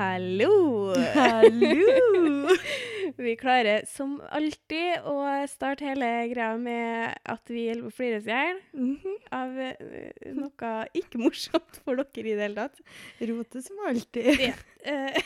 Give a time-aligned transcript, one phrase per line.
[0.00, 0.94] Hallo!
[1.12, 2.48] Hallo!
[3.20, 5.16] Vi klarer som alltid å
[5.50, 9.18] starte hele greia med at vi holder på å flire oss i hjel Mhm.
[9.36, 12.80] av eh, noe ikke morsomt for dere i det hele tatt.
[13.28, 14.30] Rote som alltid.
[14.40, 14.54] Ja.
[14.88, 15.20] Eh,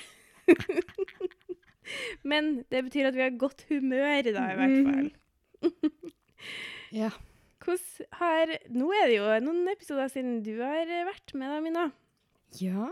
[2.33, 5.11] Men det betyr at vi har godt humør da, i hvert fall.
[6.99, 7.13] Ja.
[7.63, 11.87] Hvordan har Nå er det jo noen episoder siden du har vært med, da, Mina.
[12.59, 12.91] Ja.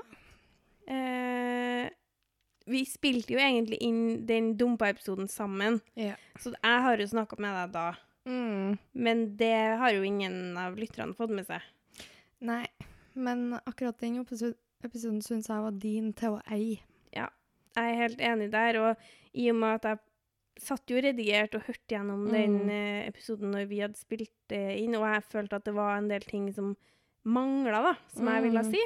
[0.86, 1.90] Eh,
[2.66, 6.14] vi spilte jo egentlig inn den Dumpa-episoden sammen, Ja.
[6.38, 7.94] så jeg har jo snakka med deg da.
[8.26, 8.78] Mm.
[8.94, 11.60] Men det har jo ingen av lytterne fått med seg.
[12.40, 12.66] Nei,
[13.14, 16.78] men akkurat den episoden, episoden syns jeg var din til å eie.
[17.74, 18.96] Jeg er helt enig der, og
[19.34, 19.98] i og med at jeg
[20.60, 22.70] satt jo redigert og hørte gjennom den Mm.
[22.70, 26.08] eh, episoden når vi hadde spilt det inn, og jeg følte at det var en
[26.08, 26.76] del ting som
[27.24, 28.70] mangla, da, som jeg ville Mm.
[28.70, 28.80] si,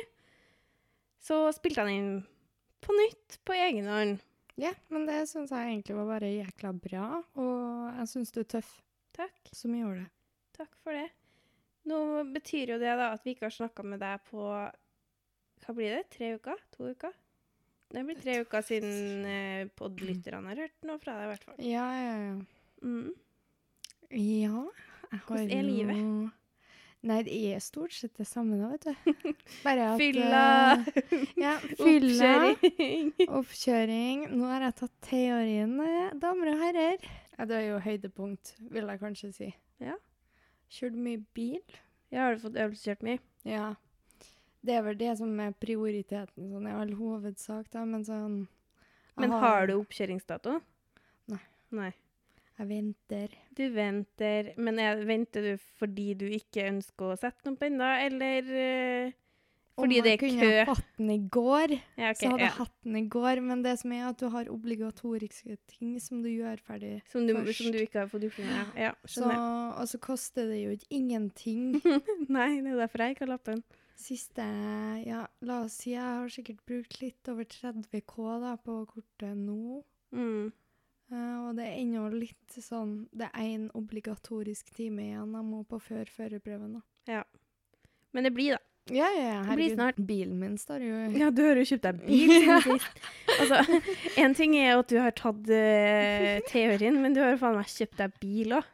[1.27, 2.25] så spilte jeg den inn
[2.87, 4.19] på nytt, på egen hånd.
[4.57, 8.51] Ja, men det syns jeg egentlig var bare jækla bra, og jeg syns du er
[8.57, 8.71] tøff
[9.17, 9.51] Takk.
[9.57, 10.11] som gjorde det.
[10.57, 11.09] Takk for det.
[11.87, 11.99] Nå
[12.33, 16.07] betyr jo det da at vi ikke har snakka med deg på Hva blir det?
[16.15, 16.63] Tre uker?
[16.77, 17.15] To uker?
[17.93, 21.61] Det blir tre uker siden eh, podlytterne har hørt noe fra deg, i hvert fall.
[21.63, 22.35] Ja, ja, ja.
[22.83, 23.13] Mm.
[24.11, 26.33] Ja, jeg har Hvordan er livet?
[27.07, 29.33] Nei, det er stort sett det samme da, vet du.
[29.67, 30.41] Bare at Fylla!
[30.97, 32.31] eh, Ja, fylla.
[32.57, 33.13] Oppkjøring.
[33.41, 34.25] Oppkjøring.
[34.35, 37.05] Nå har jeg tatt teorien, eh, damer og herrer.
[37.37, 39.51] Ja, det er jo høydepunkt, vil jeg kanskje si.
[39.85, 39.95] Ja.
[40.73, 41.61] Kjørt mye bil.
[42.11, 43.21] Ja, har du fått øvelseskjørt mye?
[43.47, 43.75] Ja.
[44.67, 48.41] Det er vel det som er prioriteten, sånn i all hovedsak, da, men sånn
[49.21, 50.57] Men har du oppkjøringsdato?
[51.31, 51.43] Nei.
[51.77, 51.93] Nei.
[52.57, 53.37] Jeg venter.
[53.57, 57.89] Du venter Men er, venter du fordi du ikke ønsker å sette den opp ennå,
[58.07, 59.17] eller uh,
[59.77, 60.61] fordi Om jeg er kunne kø?
[60.71, 62.47] hatt den i går, Ja, okay, så hadde ja.
[62.49, 66.23] jeg hatt den i går, men det som er at du har obligatoriske ting som
[66.25, 66.95] du gjør ferdig.
[67.13, 67.61] Som du, først.
[67.61, 68.63] som du ikke har fått gjort ennå?
[68.87, 71.75] Ja, Så, og så koster det jo ikke ingenting.
[72.33, 73.61] Nei, det er derfor jeg ikke har lappen.
[74.01, 74.45] Siste
[75.05, 79.37] Ja, la oss si jeg har sikkert brukt litt over 30 K da på kortet
[79.37, 79.83] nå.
[80.17, 80.53] Mm.
[81.13, 85.63] Eh, og det er ennå litt sånn Det er én obligatorisk time igjen jeg må
[85.69, 86.81] på før førerprøven.
[86.81, 87.21] da.
[88.17, 88.63] Men det blir, da.
[88.95, 89.39] Ja, ja, ja.
[89.43, 89.75] Blir Herregud.
[89.75, 89.97] snart.
[90.09, 93.03] Bilen min står jo Ja, du har jo kjøpt deg bil siden sist.
[93.37, 93.81] Altså,
[94.17, 97.69] en ting er at du har tatt uh, teorien, men du har jo faen meg
[97.69, 98.71] kjøpt deg bil òg.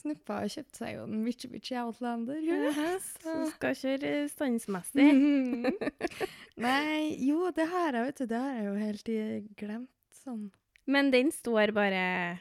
[0.00, 2.40] Snuppa og kjøpt seg jo en Mitsubishi Outlander.
[3.20, 5.10] Så du skal kjøre standsmessig.
[5.12, 5.76] Mhm.
[6.64, 8.26] Nei, jo, det har jeg, vet du.
[8.30, 9.12] Det har jeg jo helt
[9.60, 9.92] glemt.
[10.22, 10.48] Sånn.
[10.86, 12.40] Men den står bare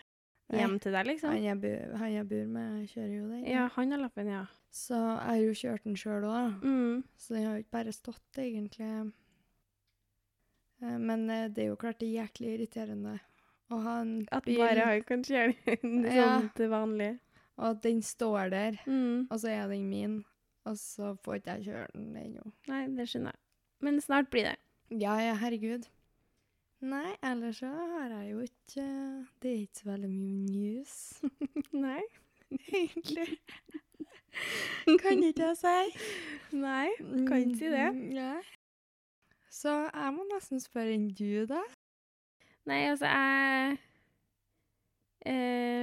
[0.53, 1.29] hjem til deg, liksom?
[1.35, 3.43] Han jeg, bu- han jeg bor med, kjører jo den.
[3.45, 4.45] Ja, han har lappen, ja.
[4.71, 6.63] Så jeg har jo kjørt den sjøl òg.
[6.63, 7.03] Mm.
[7.17, 8.89] Så den har jo ikke bare stått, egentlig.
[10.81, 13.17] Eh, Men eh, det er jo klart det er jæklig irriterende
[13.69, 16.39] å ha en At bil, bare han kan kjøre den Ja.
[16.39, 17.11] sånn til vanlig.
[17.59, 19.27] og at den står der, Mm.
[19.29, 20.23] og så er den min,
[20.65, 22.51] og så får ikke jeg kjøre den ennå.
[22.69, 23.39] Nei, det skjønner jeg.
[23.81, 24.55] Men snart blir det.
[25.01, 25.85] Ja, ja, herregud.
[26.81, 28.83] Nei, ellers så har jeg jo ikke
[29.43, 30.93] Det er ikke så veldig mye news,
[31.85, 32.01] Nei.
[32.71, 33.25] egentlig.
[35.01, 36.07] kan ikke jeg si.
[36.55, 36.87] Nei,
[37.27, 37.89] kan ikke si det.
[37.93, 38.31] Mm, Ja.
[39.59, 41.59] Så jeg må nesten spørre enn du, da.
[42.69, 43.77] Nei, altså, jeg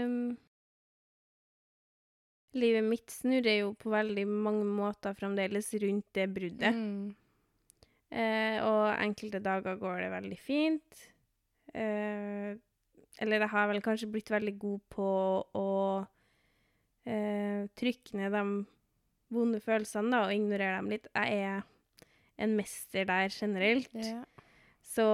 [0.06, 0.36] um,
[2.56, 6.72] Livet mitt snurrer jo på veldig mange måter fremdeles rundt det bruddet.
[6.72, 7.10] Mm.
[8.16, 11.02] Eh, og enkelte dager går det veldig fint.
[11.76, 12.56] Eh,
[13.20, 15.08] eller jeg har vel kanskje blitt veldig god på
[15.56, 15.68] å
[17.08, 18.44] eh, trykke ned de
[19.34, 21.10] vonde følelsene da, og ignorere dem litt.
[21.12, 21.62] Jeg er
[22.44, 23.92] en mester der generelt.
[23.96, 24.22] Ja.
[24.86, 25.06] Så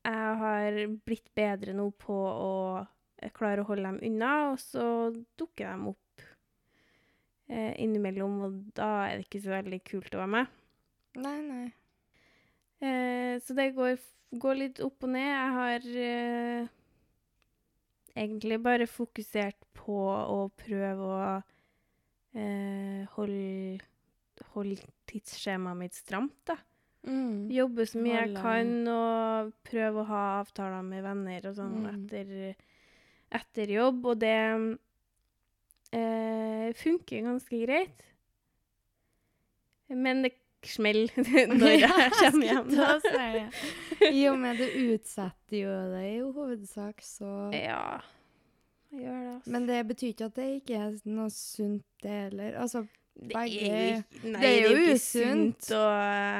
[0.00, 4.84] jeg har blitt bedre nå på å eh, klare å holde dem unna, og så
[5.40, 6.24] dukker de opp
[7.50, 10.56] eh, innimellom, og da er det ikke så veldig kult å være med.
[11.18, 11.66] Nei, nei.
[12.80, 13.96] Eh, så det går,
[14.40, 15.26] går litt opp og ned.
[15.26, 16.68] Jeg har eh,
[18.14, 21.20] egentlig bare fokusert på å prøve å
[22.38, 23.80] eh, holde,
[24.54, 26.56] holde tidsskjemaet mitt stramt, da.
[27.08, 27.48] Mm.
[27.48, 31.86] Jobbe så mye jeg kan, og prøve å ha avtaler med venner og sånn Mm.
[31.94, 32.54] etter,
[33.40, 34.36] etter jobb, og det
[35.96, 38.04] eh, funker ganske greit.
[39.88, 40.34] Men det
[40.66, 41.10] smeller
[41.60, 43.50] når jeg kommer hjem.
[44.12, 48.00] I og med det utsetter jo det i hovedsak, så Ja,
[48.92, 49.50] jeg gjør det, altså.
[49.54, 52.56] Men det betyr ikke at det ikke er noe sunt, det heller.
[52.60, 52.86] Altså,
[53.20, 55.66] Det Begge- nei, det er jo usunt.
[55.76, 55.96] Og,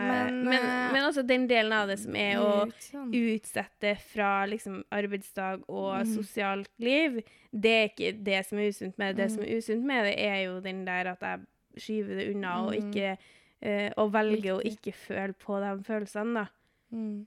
[0.09, 3.11] men, men, eh, men, også den delen av det som er å sånn.
[3.13, 6.15] utsette fra liksom, arbeidsdag og mm.
[6.15, 7.19] sosialt liv,
[7.53, 9.25] det er ikke det som er usunt med det.
[9.27, 9.51] Det som Mhm.
[9.51, 11.41] er usunt med det, er jo den der at jeg
[11.77, 12.89] skyver det unna og Mhm.
[12.89, 13.19] ikke
[13.63, 16.47] eh, Og velger å ikke føle på de følelsene, da.
[16.91, 17.27] Mm.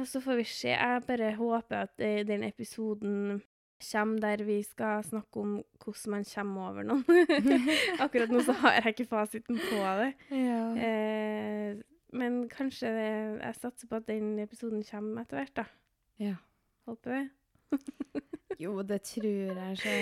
[0.00, 0.72] Og så får vi se.
[0.72, 3.40] Jeg bare håper at eh, den episoden
[3.80, 7.04] kommer der vi skal snakke om hvordan man kommer over noen.
[8.04, 10.12] Akkurat nå så har jeg ikke fasiten på det.
[10.30, 10.62] Ja.
[10.76, 11.80] Eh,
[12.12, 13.10] men kanskje det,
[13.42, 15.64] jeg satser på at den episoden kommer etter hvert, da.
[16.18, 16.36] ja.
[16.88, 17.28] Håper det.
[18.58, 19.94] Jo, det tror jeg Så.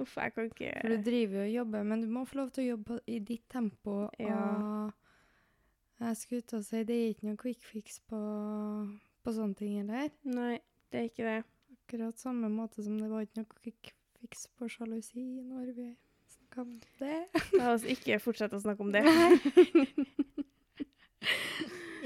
[0.00, 2.52] Uff, jeg kan ikke For du driver jo og jobber, men du må få lov
[2.54, 4.06] til å jobbe i ditt tempo.
[4.22, 4.38] Ja.
[5.96, 8.20] Og jeg skulle ut og si det er ikke noe quick fix på,
[9.24, 10.10] på sånne ting heller.
[10.28, 10.56] Nei,
[10.92, 11.38] det er ikke det.
[11.76, 15.88] Akkurat samme måte som det var ikke noe quick fix på sjalusi når vi
[16.34, 17.20] snakka om det.
[17.58, 19.04] La oss ikke fortsette å snakke om det.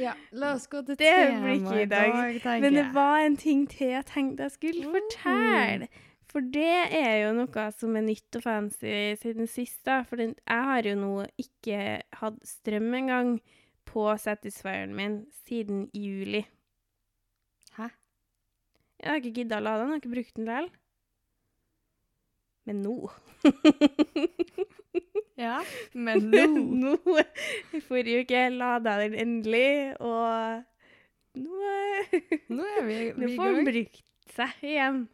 [0.00, 2.12] Ja, la oss gå til Det temaet i dag.
[2.40, 4.94] tenker Men det var en ting til jeg tenkte jeg skulle Mhm.
[4.96, 5.88] fortelle.
[6.30, 9.80] For det er jo noe som er nytt og fancy siden sist.
[9.84, 10.02] da.
[10.06, 13.40] For den, jeg har jo nå ikke hatt strøm engang
[13.84, 16.46] på Satisfieren min siden juli.
[17.76, 17.88] Hæ?
[19.02, 20.70] Jeg har ikke gidda å lade den, jeg har ikke brukt den likevel.
[22.66, 23.10] Men nå
[25.40, 25.56] Ja,
[26.06, 26.44] men nå
[26.84, 26.96] nå
[27.74, 30.62] I forrige uke lada jeg den endelig, og
[31.40, 31.72] nå
[32.50, 34.00] Nå vi, Nå vi i får den brukt
[34.34, 35.04] seg igjen.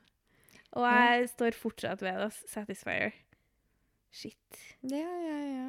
[0.77, 2.31] Og jeg står fortsatt ved det.
[2.53, 3.13] Satisfier.
[4.17, 4.61] Shit.
[4.89, 5.67] Ja, ja, ja.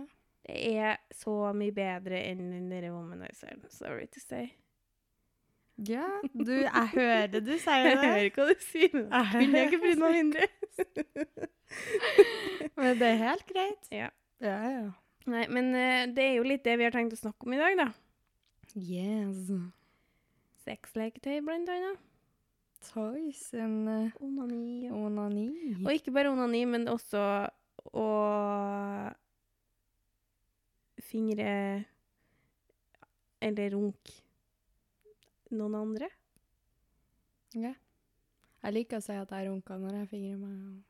[0.48, 3.60] Det er så mye bedre enn den derre womanizeren.
[3.72, 4.50] Sorry to say.
[5.88, 8.08] Ja, du, jeg hører du sier Jeg det.
[8.08, 10.48] hører hva du sier, jeg kunne ikke brydd meg mindre.
[12.80, 13.92] Men det er helt greit.
[13.94, 14.08] Ja.
[14.44, 14.88] Ja, ja.
[15.28, 17.60] Nei, men eh, det er jo litt det vi har tenkt å snakke om i
[17.60, 17.88] dag, da.
[18.78, 19.50] Yes.
[20.64, 22.04] Sexleketøy, blant annet.
[22.88, 24.90] Toys and uh, Onani.
[24.94, 25.48] Onani.
[25.84, 27.20] og ikke bare onani, men også
[27.98, 28.08] å
[31.08, 31.52] fingre
[33.42, 34.22] eller runke
[35.58, 36.10] noen andre.
[37.58, 37.74] Ja.
[38.64, 40.84] Jeg liker å si at jeg runker når jeg fingrer meg.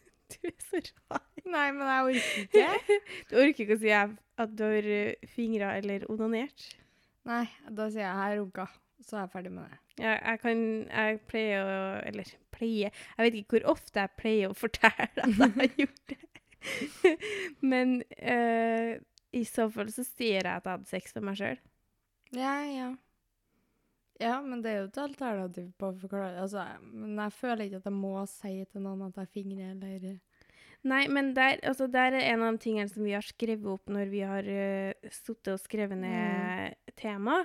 [0.40, 1.24] Du er så rar.
[1.44, 3.00] Nei, men jeg orker ikke.
[3.30, 4.88] Du orker ikke å si at du har
[5.34, 6.68] fingra eller onanert.
[7.28, 8.66] Nei, da sier jeg jeg har runka.
[9.04, 9.78] Så er jeg ferdig med det.
[10.00, 11.76] Jeg, jeg kan Jeg pleier å
[12.08, 16.12] Eller pleier Jeg vet ikke hvor ofte jeg pleier å fortelle at jeg har gjort
[16.12, 16.18] det.
[17.72, 18.98] Men eh,
[19.32, 21.62] i så fall så sier jeg at jeg hadde sex med meg sjøl.
[22.36, 22.90] Ja, ja.
[24.20, 26.42] Ja, men det er jo et alternativ på å forklare.
[26.42, 30.18] Altså, men jeg føler ikke at jeg må si til noen at jeg fingrer eller
[30.88, 33.90] Nei, men der, altså, der er en av de tingene som vi har skrevet opp
[33.92, 37.42] når vi har uh, sittet og skrevet ned tema,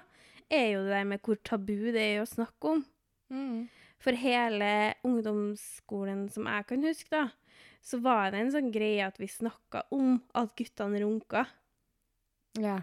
[0.47, 2.85] er jo det der med hvor tabu det er å snakke om.
[3.33, 3.65] mm.
[4.05, 4.67] For hele
[5.07, 9.85] ungdomsskolen som jeg kan huske, da, så var det en sånn greie at vi snakka
[9.95, 11.45] om at guttene runka.
[12.61, 12.79] Ja.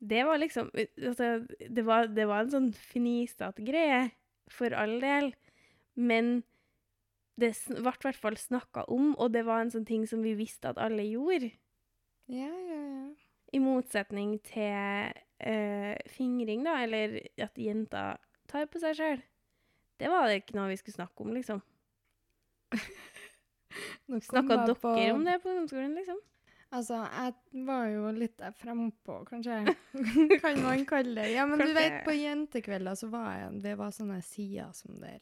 [0.00, 4.08] Det var liksom altså, det, var, det var en sånn fnisete greie,
[4.50, 5.30] for all del.
[5.94, 6.40] Men
[7.40, 10.34] det ble i hvert fall snakka om, og det var en sånn ting som vi
[10.38, 11.50] visste at alle gjorde.
[12.30, 13.08] Ja, ja, ja.
[13.52, 15.10] I motsetning til
[15.42, 18.20] øh, fingring, da, eller at jenter
[18.50, 19.22] tar på seg sjøl.
[20.00, 21.58] Det var det ikke noe vi skulle snakke om, liksom.
[24.30, 26.18] Snakka dere på- om det på ungdomsskolen, liksom?
[26.70, 29.74] Altså, jeg var jo litt der frempå, kanskje.
[30.42, 31.32] kan man kalle det.
[31.34, 35.18] Ja, men du vet, på jentekvelder så var jeg Det var sånne sider som der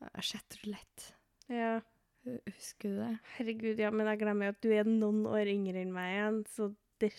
[0.00, 1.12] uh, Chatroulette.
[1.48, 1.80] Ja.
[2.24, 3.18] Husker du det?
[3.36, 6.38] Herregud, ja, men jeg glemmer jo at du er noen år yngre enn meg igjen,
[6.48, 6.70] så
[7.02, 7.10] det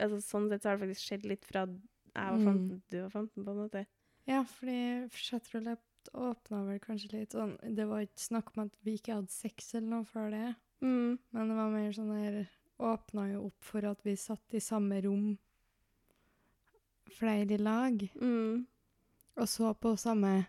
[0.00, 2.80] altså, sånn sett så har det faktisk skjedd litt fra jeg var 15 Mm.
[2.90, 3.86] du var 15, på en måte.
[4.26, 8.96] Ja, fordi Chatroulette åpna vel kanskje litt sånn Det var ikke snakk om at vi
[8.98, 11.18] ikke hadde sex eller noe før det, Mm.
[11.32, 12.48] men det var mer sånn her
[12.80, 15.36] Åpna jo opp for at vi satt i samme rom,
[17.10, 18.66] flere i lag, Mm.
[19.36, 20.46] og så på samme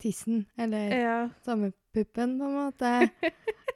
[0.00, 1.16] tissen, eller Ja.
[1.44, 3.10] samme puppen, på en måte.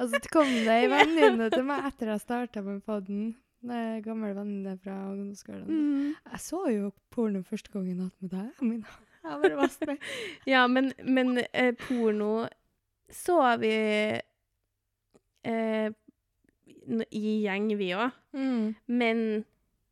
[0.01, 3.35] Og så kom det ei venninne til meg etter jeg starta med podden.
[3.65, 5.67] En gammel venninne fra ungdomsskolen.
[5.69, 6.15] Mm.
[6.33, 8.99] Jeg så jo porno første gangen jeg med deg, Amina.
[9.25, 10.01] Jeg bare var spent.
[10.47, 12.47] ja, men, men eh, porno
[13.15, 13.71] så vi
[15.45, 15.91] eh,
[17.11, 18.11] i gjeng, vi òg.
[18.37, 18.75] Mm.
[19.01, 19.23] Men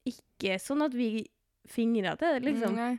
[0.09, 1.25] ikke sånn at vi
[1.73, 2.75] fingra til det, liksom.
[2.77, 2.99] Nei.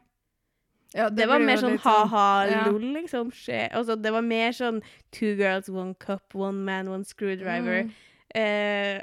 [0.93, 2.67] Ja, Det, var mer sånn litt ha-ha, ja.
[2.69, 3.31] liksom.
[3.33, 3.65] Skje.
[3.73, 4.81] Altså, det var mer sånn
[5.15, 7.87] two girls, one cup, one man, one screwdriver.
[7.87, 7.95] Mm.
[8.37, 9.01] eh,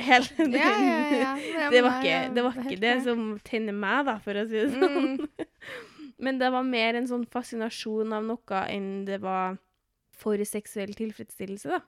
[0.00, 1.32] hele den Ja, ja, ja.
[1.54, 4.60] Ja, det, var ikke, det var ikke det som tenner meg, da, for å si
[4.60, 5.16] det sånn.
[5.16, 5.48] Mm.
[6.24, 9.56] Men det var mer en sånn fascinasjon av noe enn det var
[10.20, 11.80] for seksuell tilfredsstillelse, da.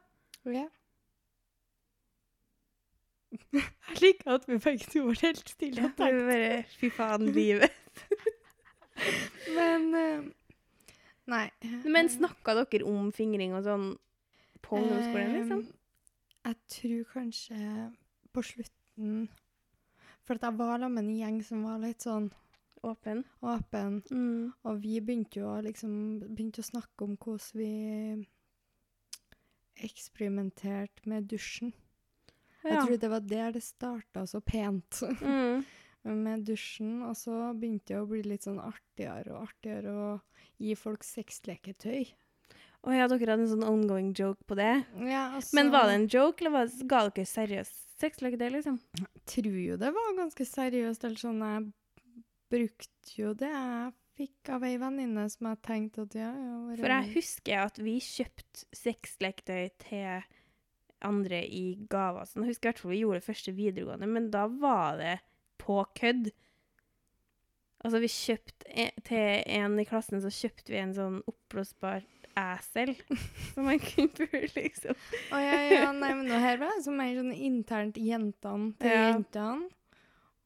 [0.48, 0.68] Ja.
[3.52, 5.92] Jeg liker at vi begge to var helt stille.
[5.92, 7.76] Det var bare fy faen, livet.
[9.56, 10.22] Men eh,
[11.32, 11.46] Nei.
[11.86, 13.86] Men snakka dere om fingring og sånn
[14.62, 15.60] på ungdomsskolen, liksom?
[15.62, 17.58] Eh, Jeg tror kanskje
[18.34, 19.28] på slutten
[20.26, 22.30] For jeg var sammen med en gjeng som var litt sånn
[22.82, 23.20] Åpen?
[23.46, 24.00] åpen.
[24.10, 24.52] Mm.
[24.66, 25.92] Og vi begynte jo liksom
[26.34, 28.26] begynte å snakke om hvordan vi
[29.86, 31.72] eksperimenterte med dusjen.
[32.62, 35.00] Jeg tror det var der det starta så pent.
[35.22, 35.62] Mm.
[36.08, 40.10] Med dusjen, og så begynte det å bli litt sånn artigere og artigere å
[40.62, 42.10] gi folk sexleketøy.
[42.82, 44.72] Å ja, dere hadde en sånn ongoing joke på det?
[45.06, 48.80] Ja, altså, Men var det en joke, eller var det, ga dere seriøst sexleketøy, liksom?
[48.98, 51.06] Jeg tror jo det var ganske seriøst.
[51.06, 56.16] Eller sånn, jeg brukte jo det jeg fikk av ei venninne som jeg tenkte at
[56.18, 60.26] ja, ja For jeg husker at vi kjøpte sexleketøy til
[61.06, 62.26] andre i gaver.
[62.28, 62.44] Sånn.
[62.46, 65.16] Jeg husker i hvert fall vi gjorde det første videregående, men da var det
[65.62, 66.30] på kødd.
[67.82, 72.04] Altså, vi kjøpte Til en i klassen så kjøpte vi en sånn oppblåsbar
[72.38, 72.94] æsel
[73.52, 74.96] som man kunne pule, liksom.
[75.34, 78.88] Å ja, ja, nei, men nå her var det som mer sånn internt jentene til
[78.94, 79.08] Ja.
[79.10, 79.66] jentene.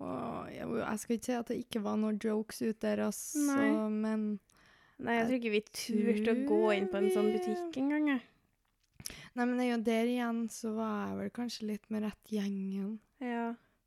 [0.02, 3.38] Og jeg, jeg skal ikke si at det ikke var noen jokes ute der, altså,
[3.46, 3.68] Nei.
[3.94, 4.24] men
[4.98, 8.10] Nei, jeg tror ikke vi turte å gå inn på en sånn butikk engang.
[8.16, 9.12] jeg.
[9.36, 12.32] Nei, men det er jo der igjen så var jeg vel kanskje litt med rett
[12.34, 13.46] gjengen, Ja.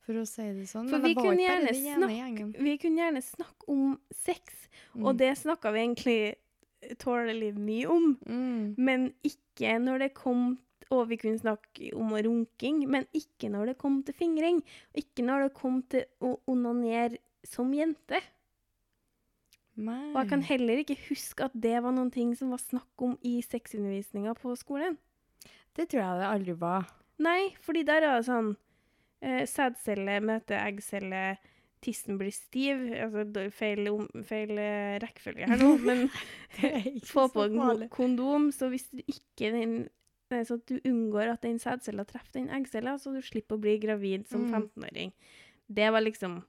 [0.09, 0.87] For å si det sånn.
[0.89, 2.45] For vi det kunne gjerne snakke.
[2.65, 3.91] Vi kunne gjerne snakke om
[4.25, 4.55] sex,
[4.95, 5.17] og Mm.
[5.21, 8.17] det snakka vi egentlig tålelig mye om.
[8.25, 8.75] Mm.
[8.77, 10.57] Men ikke når det kom
[10.91, 14.63] Og vi kunne snakke om runking, men ikke når det kom til fingring.
[14.89, 18.17] Og ikke når det kom til å onanere som jente.
[19.77, 20.09] Nei.
[20.11, 23.13] Og jeg kan heller ikke huske at det var noen ting som var snakk om
[23.21, 24.97] i sexundervisninga på skolen.
[25.77, 26.89] Det tror jeg det aldri var.
[27.19, 28.55] Nei, fordi der er det sånn
[29.21, 31.37] eh, Sædcelle møter eggcelle,
[31.81, 32.81] tissen blir stiv.
[32.99, 33.87] Altså feil,
[34.27, 36.09] feil eh, rekkefølge her nå, men
[36.59, 39.79] Det få på en kondom, så hvis du ikke den
[40.29, 43.79] Nei, så du unngår at den sædcella treffer den eggcella, så du slipper å bli
[43.81, 44.51] gravid som Mm.
[44.75, 45.11] 15-åring.
[45.65, 46.43] Det var liksom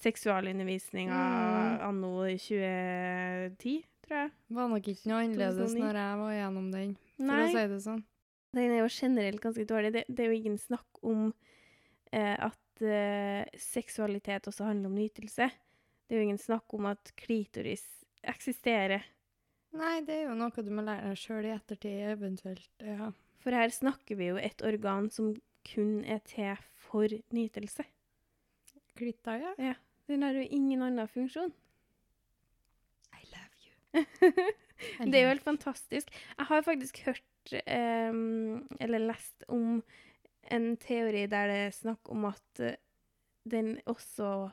[0.00, 1.80] seksualundervisninga Mm.
[1.88, 4.30] anno 2010, tror jeg.
[4.50, 7.40] Var nok ikke noe annerledes når jeg var gjennom den, for Nei.
[7.40, 8.04] å si det sånn.
[8.52, 9.92] Den er jo generelt ganske dårlig.
[9.92, 11.49] Det, det er jo ingen snakk om eh,
[12.18, 15.50] at eh, seksualitet også handler om nytelse.
[16.06, 17.84] Det er jo ingen snakk om at klitoris
[18.26, 19.04] eksisterer.
[19.78, 22.70] Nei, det er jo noe du må lære deg sjøl i ettertid, eventuelt.
[22.82, 23.12] Ja.
[23.40, 25.32] For her snakker vi jo et organ som
[25.70, 27.86] kun er til for nytelse.
[28.98, 29.74] Klitta, ja.
[30.10, 31.52] Den har jo ingen annen funksjon.
[33.14, 34.50] I love you.
[35.10, 36.10] Det er jo helt fantastisk.
[36.10, 39.82] Jeg har faktisk hørt um, eller lest om
[40.50, 42.76] en teori der det er snakk om at eh,
[43.50, 44.50] den også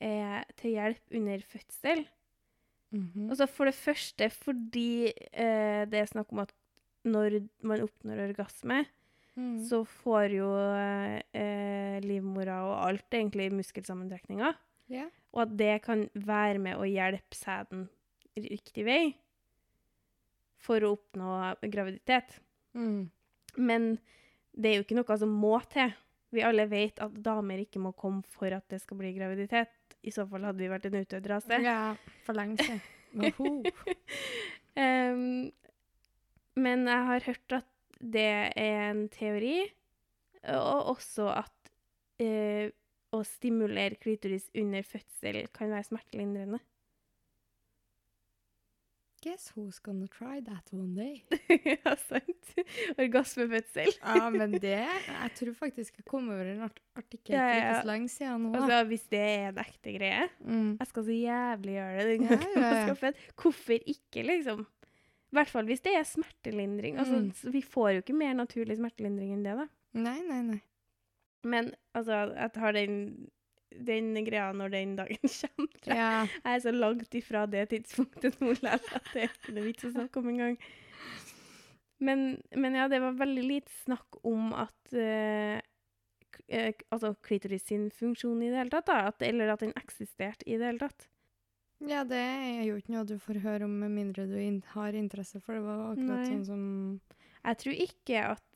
[0.00, 2.06] er til hjelp under fødsel.
[2.90, 3.28] Mhm.
[3.30, 6.52] Altså for det første fordi eh, det er snakk om at
[7.04, 8.84] når man oppnår orgasme,
[9.38, 9.60] Mm.
[9.68, 10.48] så får jo
[11.38, 14.56] eh, livmora og alt egentlig muskelsammentrekninger.
[14.90, 15.06] Yeah.
[15.30, 17.84] Og at det kan være med å hjelpe sæden
[18.34, 19.12] riktig vei
[20.58, 21.36] for å oppnå
[21.70, 22.40] graviditet.
[22.74, 23.10] Mm.
[23.62, 23.86] Men
[24.58, 25.92] det er jo ikke noe som må til.
[26.34, 29.72] Vi alle vet at damer ikke må komme for at det skal bli graviditet.
[30.04, 31.60] I så fall hadde vi vært en utdødd rase.
[31.64, 31.94] ja,
[32.26, 32.82] for lenge siden.
[34.76, 35.48] um,
[36.64, 39.62] men jeg har hørt at det er en teori,
[40.54, 41.72] og også at
[42.22, 42.68] uh,
[43.14, 46.60] å stimulere klitoris under fødsel kan være smertelindrende.
[49.20, 51.24] Guess who's gonna try that one day?
[51.66, 52.52] ja, sant.
[53.02, 53.88] Orgasmefødsel.
[53.98, 57.88] Ja, men det Jeg tror faktisk jeg kom over en art artikkel Ja, ja, så
[57.90, 58.52] lenge siden nå.
[58.54, 60.28] Altså, hvis det er en ekte greie.
[60.40, 60.76] mm.
[60.80, 62.06] Jeg skal så jævlig gjøre det.
[62.12, 63.12] den gangen ja, ja, ja.
[63.42, 64.66] Hvorfor ikke, liksom?
[65.28, 66.98] I hvert fall hvis det er smertelindring.
[66.98, 67.32] Altså, Mm.
[67.34, 69.66] så vi får jo ikke mer naturlig smertelindring enn det, da.
[69.98, 70.60] Nei, nei, nei.
[71.44, 73.28] Men altså, jeg har den,
[73.70, 75.80] den greia når den dagen kommer.
[75.86, 76.26] Ja.
[76.26, 79.94] Jeg er så langt ifra det tidspunktet nå at det er ikke noe vits å
[79.94, 80.56] snakke om engang.
[81.98, 85.58] Men, men ja, det var veldig lite snakk om at uh,
[86.48, 88.98] Altså klitoris sin funksjon i det hele tatt, da.
[89.10, 91.08] At, eller at den eksisterte i det hele tatt.
[91.82, 94.94] ja, det er jo ikke noe du får høre om med mindre du in har
[94.94, 95.64] interesse for det.
[95.66, 96.28] var akkurat Nei.
[96.30, 96.62] sånn som
[97.42, 98.46] Jeg tror ikke at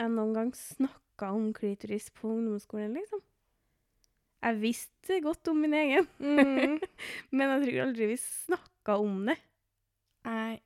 [0.00, 3.24] jeg noen gang snakka om klitoris på ungdomsskolen, liksom.
[4.40, 6.78] Jeg visste godt om min egen, Mm.
[7.36, 9.36] men jeg tror aldri vi snakka om det.
[10.24, 10.60] Jeg,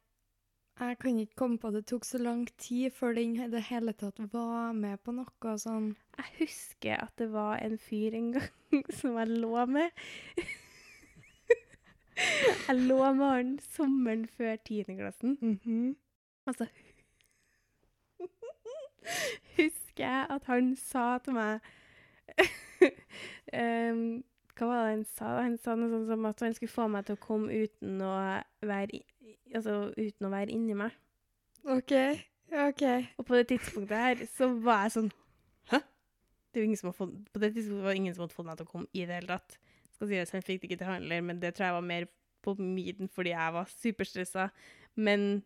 [0.81, 3.65] jeg kan ikke komme på at det tok så lang tid før den i det
[3.71, 5.91] hele tatt var med på noe sånn.
[6.19, 8.51] Jeg husker at det var en fyr en gang
[8.99, 9.91] som jeg lå med.
[12.69, 15.35] jeg lå med han sommeren før tiendeklassen.
[16.47, 16.71] Altså
[19.55, 21.61] Husker jeg at han sa til meg
[23.53, 24.23] Ehm,
[24.55, 25.31] Hva var det han sa?
[25.43, 28.13] Han sa noe sånt som at han skulle få meg til å komme uten å
[28.63, 30.95] være, i- altså, uten å være inni meg.
[31.65, 31.93] OK.
[32.55, 32.83] OK.
[33.19, 35.09] Og på det tidspunktet her så var jeg sånn
[35.73, 35.81] Hæ?
[36.53, 38.59] Det var ingen som fått, på det tidspunktet var det ingen som hadde fått meg
[38.61, 39.57] til å komme i det hele tatt.
[39.95, 42.07] Skal sies, Han fikk det ikke til handler, men det tror jeg var mer
[42.45, 44.49] på min fordi jeg var superstressa.
[44.95, 45.43] Men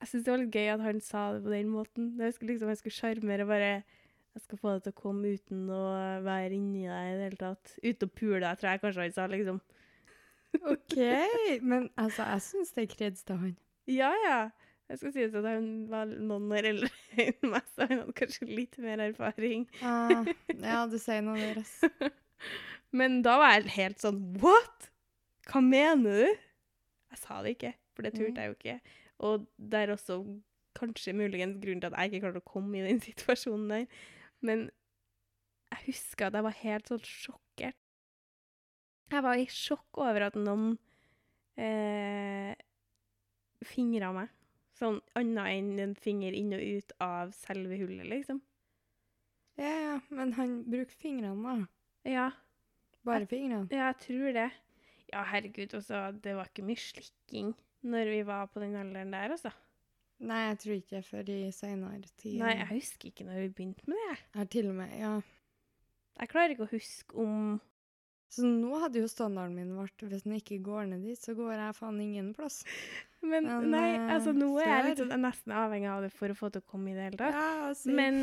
[0.00, 2.12] jeg syns det var litt gøy at han sa det på den måten.
[2.20, 3.72] Jeg skulle liksom, jeg skulle sjarmere og bare
[4.36, 5.80] Jeg skal få deg til å komme uten å
[6.22, 7.72] være inni deg i det hele tatt.
[7.82, 9.58] Ute og pule deg, tror jeg kanskje han sa, liksom.
[10.66, 10.96] OK.
[11.62, 13.56] Men altså, jeg syns det er kreds til han.
[13.90, 14.40] Ja, ja.
[14.90, 16.88] Jeg skal si at han var noen år eldre
[17.24, 19.66] enn meg, så han hadde kanskje litt mer erfaring.
[19.86, 20.24] Ah,
[20.58, 21.76] ja, du sier noe der, ass.
[22.98, 24.88] Men da var jeg helt sånn What?!
[25.50, 26.40] Hva mener du?
[27.10, 28.38] Jeg sa det ikke, for det turte Mm.
[28.42, 28.96] jeg jo ikke.
[29.26, 30.16] Og det er også
[30.78, 33.86] kanskje muligens grunnen til at jeg ikke klarte å komme i den situasjonen der.
[34.46, 34.68] Men
[35.70, 37.78] jeg husker at jeg var helt sånn sjokkert.
[39.10, 40.76] Jeg var i sjokk over at noen
[41.58, 42.52] eh,
[43.66, 44.30] fingra meg.
[44.78, 48.38] Sånn annet enn en finger inn og ut av selve hullet, liksom.
[49.60, 52.08] Ja, ja, men han brukte fingrene, da.
[52.08, 52.28] Ja.
[53.04, 53.66] Bare fingrene.
[53.72, 54.46] Ja, jeg tror det.
[55.10, 57.52] Ja, herregud, altså, det var ikke mye slikking
[57.90, 59.52] når vi var på den alderen der, altså.
[60.20, 62.36] Nei, jeg tror ikke før i seinere tid.
[62.42, 64.06] Nei, jeg husker ikke når vi begynte med det.
[64.10, 64.22] jeg.
[64.36, 65.12] Har til og med, ja.
[66.20, 67.36] Jeg klarer ikke å huske om
[68.30, 71.54] Så nå hadde jo standarden min vært hvis den ikke går ned dit, så går
[71.56, 72.60] jeg faen ingen plass.
[73.30, 76.12] Men, Men, nei, eh, altså nå er jeg litt sånn, jeg nesten avhengig av det
[76.14, 77.36] for å få til å komme i det hele tatt.
[77.36, 77.90] Ja, altså.
[77.96, 78.20] Men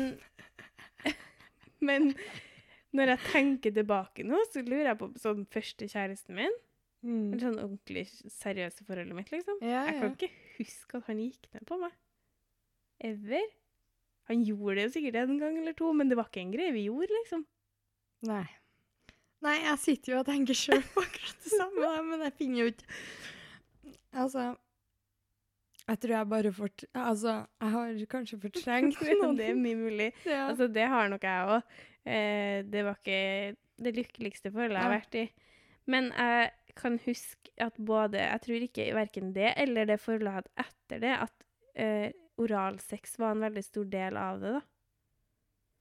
[1.88, 2.12] Men
[2.96, 6.56] når jeg tenker tilbake nå, så lurer jeg på sånn første kjæresten min.
[7.06, 7.32] Mm.
[7.32, 9.58] Eller sånn ordentlig seriøse forholdet mitt, liksom.
[9.62, 10.02] Ja, Jeg ja.
[10.02, 11.96] kan ikke huske at han gikk ned på meg.
[13.08, 13.50] Ever.
[14.28, 16.74] Han gjorde det jo sikkert en gang eller to, men det var ikke en greie
[16.74, 17.44] vi gjorde, liksom.
[18.28, 18.44] Nei.
[19.44, 22.72] Nei, jeg sitter jo og tenker sjøl på akkurat det samme, men jeg finner jo
[22.72, 22.88] ikke
[24.18, 24.44] Altså
[25.86, 26.84] Jeg tror jeg bare fort...
[26.96, 30.08] Altså, jeg har kanskje fortrengt noen det er mye mulig.
[30.26, 30.48] Ja.
[30.48, 31.76] Altså, det har nok jeg òg.
[32.04, 33.20] Eh, det var ikke
[33.78, 35.24] det lykkeligste forholdet jeg har vært i.
[35.88, 41.02] Men jeg kan huske at både Jeg tror ikke verken det eller det hadde etter
[41.02, 41.46] det, at
[41.78, 44.52] uh, oralsex var en veldig stor del av det.
[44.58, 44.62] da.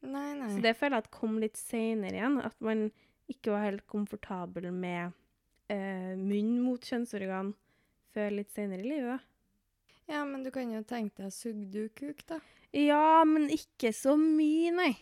[0.07, 0.49] Nei, nei.
[0.53, 2.37] Så det føler jeg at kom litt seinere igjen.
[2.45, 2.87] At man
[3.31, 5.15] ikke var helt komfortabel med
[5.73, 7.53] uh, munn mot kjønnsorgan
[8.15, 9.17] før litt seinere i livet.
[9.17, 9.33] da.
[10.07, 12.39] Ja, men du kan jo tenke deg sugde du kuk, da?
[12.75, 14.93] Ja, men ikke så mye, nei.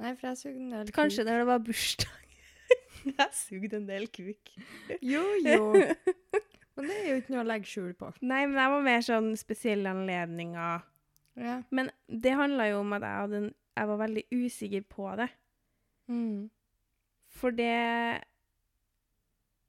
[0.00, 2.23] Nei, for jeg sugde en del Kanskje når det var bursdag.
[3.18, 4.54] jeg sugde en del kuk.
[5.04, 5.70] Jo, jo.
[6.74, 8.08] Men det er jo ikke noe å legge skjul på.
[8.26, 10.82] Nei, men jeg var mer sånn spesielle anledninger.
[11.38, 11.60] Ja.
[11.70, 13.46] Men det handla jo om at jeg, hadde en,
[13.78, 15.28] jeg var veldig usikker på det.
[16.10, 16.40] Mm.
[17.38, 17.76] For det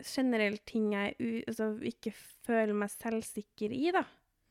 [0.01, 2.13] generelt ting jeg u, altså, ikke
[2.45, 4.01] føler meg selvsikker i, da.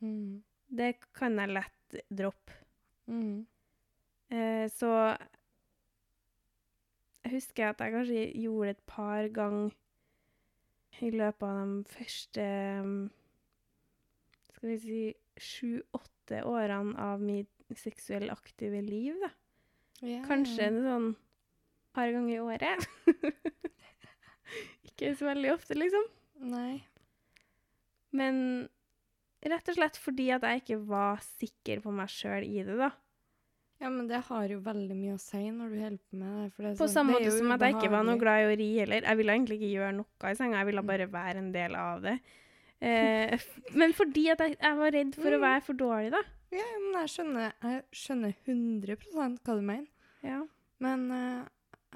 [0.04, 0.44] Mm.
[0.78, 2.60] Det kan jeg lett droppe.
[3.10, 3.44] Mm.
[4.30, 4.90] Eh, så
[7.24, 9.70] jeg husker at jeg kanskje gjorde det et par ganger
[11.02, 12.44] i løpet av de første
[12.84, 12.98] um,
[14.44, 15.00] Skal vi si
[15.40, 19.30] sju-åtte årene av mitt seksuelt aktive liv, da.
[20.04, 20.22] Yeah.
[20.28, 21.08] Kanskje en sånn
[21.96, 22.86] par ganger i året.
[24.88, 26.06] Ikke så veldig ofte, liksom.
[26.52, 26.84] Nei.
[28.14, 28.36] Men
[29.44, 32.92] rett og slett fordi at jeg ikke var sikker på meg sjøl i det, da.
[33.84, 36.52] Ja, men det har jo veldig mye å si når du holder på med det.
[36.56, 38.68] Det På sånn- samme måte som at jeg ikke var noe glad i å ri
[38.78, 39.02] heller.
[39.04, 40.86] Jeg ville egentlig ikke gjøre noe i senga, jeg ville Mm.
[40.86, 42.14] bare være en del av det.
[42.80, 43.38] Eh,
[43.74, 45.44] men fordi at jeg, jeg var redd for å Mm.
[45.44, 46.22] være for dårlig, da.
[46.52, 49.86] Ja, men jeg skjønner, jeg skjønner 100 hva du mener.
[50.22, 50.42] Ja.
[50.80, 51.44] Men uh,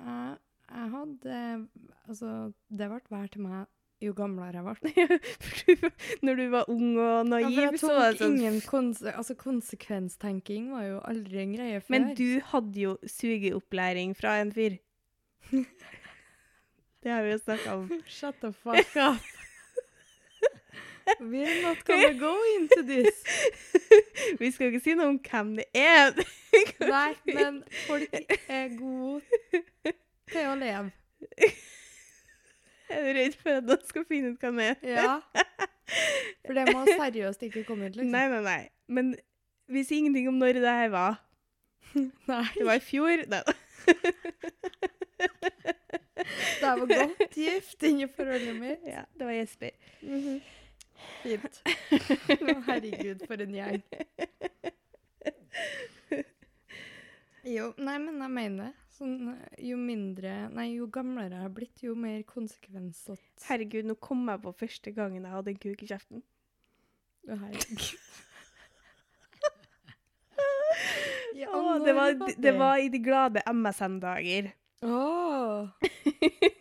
[0.05, 1.69] jeg, jeg hadde
[2.09, 3.67] Altså, det ble vær til meg
[4.03, 5.19] jo gamlere jeg ble.
[6.27, 10.71] Når du var ung og naiv, ja, så var det sånn ingen konse altså, konsekvenstenking
[10.75, 11.95] var jo aldri en greie før.
[11.97, 14.79] Men du hadde jo sugeopplæring fra en fyr.
[16.99, 17.91] Det har vi jo snakka om.
[18.11, 19.23] Shut the fuck up.
[21.21, 23.23] We're not gonna go into this.
[24.39, 26.13] Vi skal ikke si noe om hvem det er.
[26.83, 28.19] Nei, men folk
[28.51, 29.23] er gode
[30.29, 30.91] til å leve.
[32.89, 34.77] Er redd for at noen skal finne ut hva det er?
[34.89, 35.15] Ja.
[36.47, 38.13] For det må seriøst ikke komme ut, liksom.
[38.13, 38.61] Nei, nei, nei.
[38.89, 39.15] Men
[39.69, 41.19] vi sier ingenting om når det her var.
[42.31, 42.45] Nei.
[42.55, 43.25] Det var i fjor.
[43.29, 43.43] Nei.
[43.45, 43.53] da.
[46.59, 48.83] Det var godt gift inni forholdet mitt.
[48.87, 49.71] Ja, det var Jesper.
[51.23, 51.61] Fint.
[52.35, 53.79] Å, Herregud, for en gjeng.
[57.49, 58.88] Jo, nei, men jeg mener det.
[58.99, 63.45] Sånn, jo mindre Nei, jo gamlere jeg har blitt, jo mer konsekvensete.
[63.47, 66.25] Herregud, nå kom jeg på første gangen jeg hadde en kuk i kjeften.
[67.29, 67.93] Å, herregud.
[71.39, 74.51] Ja, Åh, det, var, det var i de glade MSN-dager.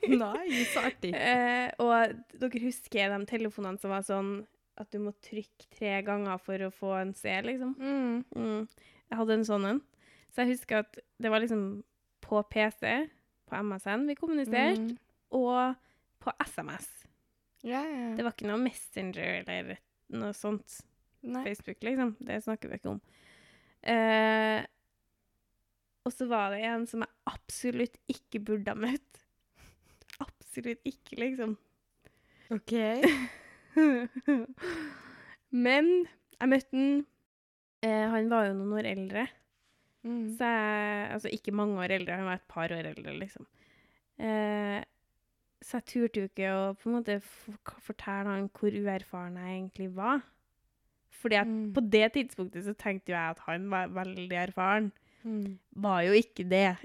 [0.07, 1.13] Nei, så artig.
[1.13, 4.31] Eh, og dere husker de telefonene som var sånn
[4.77, 7.73] at du må trykke tre ganger for å få en C, liksom?
[7.81, 8.23] Mm.
[8.37, 8.67] Mm.
[9.09, 9.81] Jeg hadde en sånn en.
[10.29, 11.63] Så jeg husker at det var liksom
[12.27, 12.93] på PC,
[13.47, 14.97] på MSN, vi kommuniserte, Mm.
[15.31, 15.75] og
[16.23, 16.87] på SMS.
[17.63, 18.09] Ja, ja.
[18.17, 19.77] Det var ikke noe Messenger eller
[20.13, 20.81] noe sånt.
[21.27, 21.43] Nei.
[21.47, 22.15] Facebook, liksom.
[22.19, 22.99] Det snakker vi ikke om.
[23.87, 24.65] Eh,
[26.05, 29.23] og så var det en som jeg absolutt ikke burde ha møtt.
[30.23, 31.57] Absolutt ikke, liksom.
[32.51, 32.73] OK.
[35.67, 35.89] Men
[36.39, 37.05] jeg møtte han.
[37.85, 39.27] Eh, han var jo noen år eldre.
[40.07, 40.21] Mm.
[40.37, 43.45] Så jeg, altså ikke mange år eldre, han var et par år eldre, liksom.
[44.23, 44.79] Eh,
[45.61, 47.19] så jeg turte jo ikke å på en måte
[47.83, 50.23] fortelle han hvor uerfaren jeg egentlig var.
[51.17, 51.73] Fordi at Mm.
[51.73, 54.91] på det tidspunktet så tenkte jo jeg at han var veldig erfaren.
[55.23, 55.57] Mm.
[55.75, 56.77] Var jo ikke det.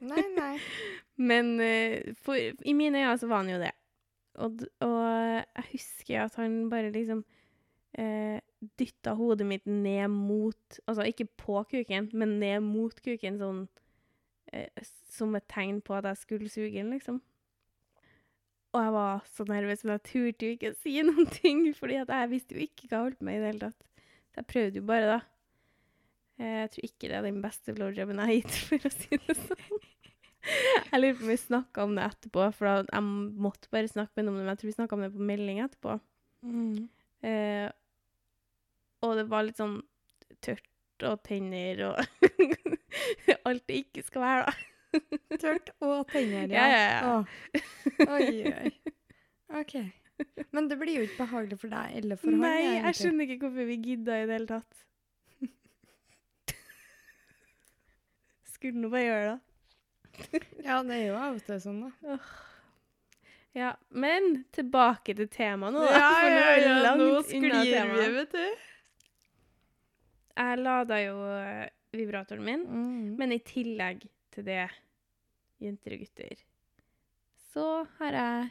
[0.00, 0.56] Nei, nei.
[1.30, 3.72] Men eh, for, i mine øyne så var han jo det.
[4.34, 7.24] Og, og jeg husker at han bare liksom
[7.98, 8.38] eh,
[8.78, 13.62] dytta hodet mitt ned mot Altså ikke på kuken, men ned mot kuken, sånn
[14.52, 14.68] eh,
[15.12, 17.20] som et tegn på at jeg skulle suge den, liksom.
[18.72, 21.98] Og jeg var så nervøs, men jeg turte jo ikke å si noen ting, fordi
[22.00, 23.86] jeg visste jo ikke hva jeg holdt på med i det hele tatt.
[24.32, 25.20] Så jeg prøvde jo bare, da.
[26.40, 29.20] Eh, Jeg tror ikke det er den beste blowjoben jeg har gitt, for å si
[29.26, 29.82] det sånn.
[30.42, 34.26] Jeg lurer på om vi snakka om det etterpå, for jeg måtte bare snakke med
[34.26, 34.40] noen.
[34.40, 35.98] Men jeg tror vi snakka om det på melding etterpå.
[36.42, 36.88] Mm.
[37.22, 37.68] Eh,
[39.02, 39.78] og det var litt sånn
[40.44, 40.68] tørt
[41.06, 41.96] og tenner og
[43.48, 44.52] alt det ikke skal være, da.
[45.40, 47.00] Tørt og tenner, Ja, ja, ja.
[47.10, 47.22] Åh.
[48.12, 48.70] Oi, oi.
[49.62, 49.74] OK.
[50.54, 52.42] Men det blir jo ikke behagelig for deg eller for han.
[52.44, 54.72] Nei, jeg skjønner ikke hvorfor vi gidda i det hele tatt.
[58.52, 59.40] Skulle nå bare gjøre det.
[60.66, 62.14] Ja, det er jo av og til sånn, da.
[63.56, 64.22] Ja, men
[64.54, 65.92] tilbake til temaet nå, da.
[66.62, 67.42] ja, nå sklir
[67.96, 68.44] vi vet du.
[70.36, 73.16] Jeg lada jo eh, vibratoren min, Mm.
[73.18, 74.68] men i tillegg til det,
[75.60, 76.42] jenter og gutter,
[77.52, 77.66] så
[77.98, 78.50] har jeg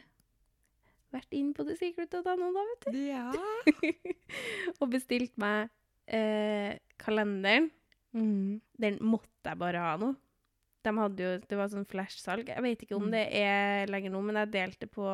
[1.12, 2.98] vært inn på The Secret.no, da, vet du.
[3.08, 3.32] Ja.
[4.80, 5.68] og bestilt meg
[6.06, 7.70] eh, kalenderen.
[8.14, 8.60] Mm.
[8.78, 10.12] Den måtte jeg bare ha nå.
[10.82, 12.48] De hadde jo, Det var sånn flash-salg.
[12.50, 13.12] Jeg vet ikke om Mm.
[13.14, 15.04] det er lenger nå, men jeg delte på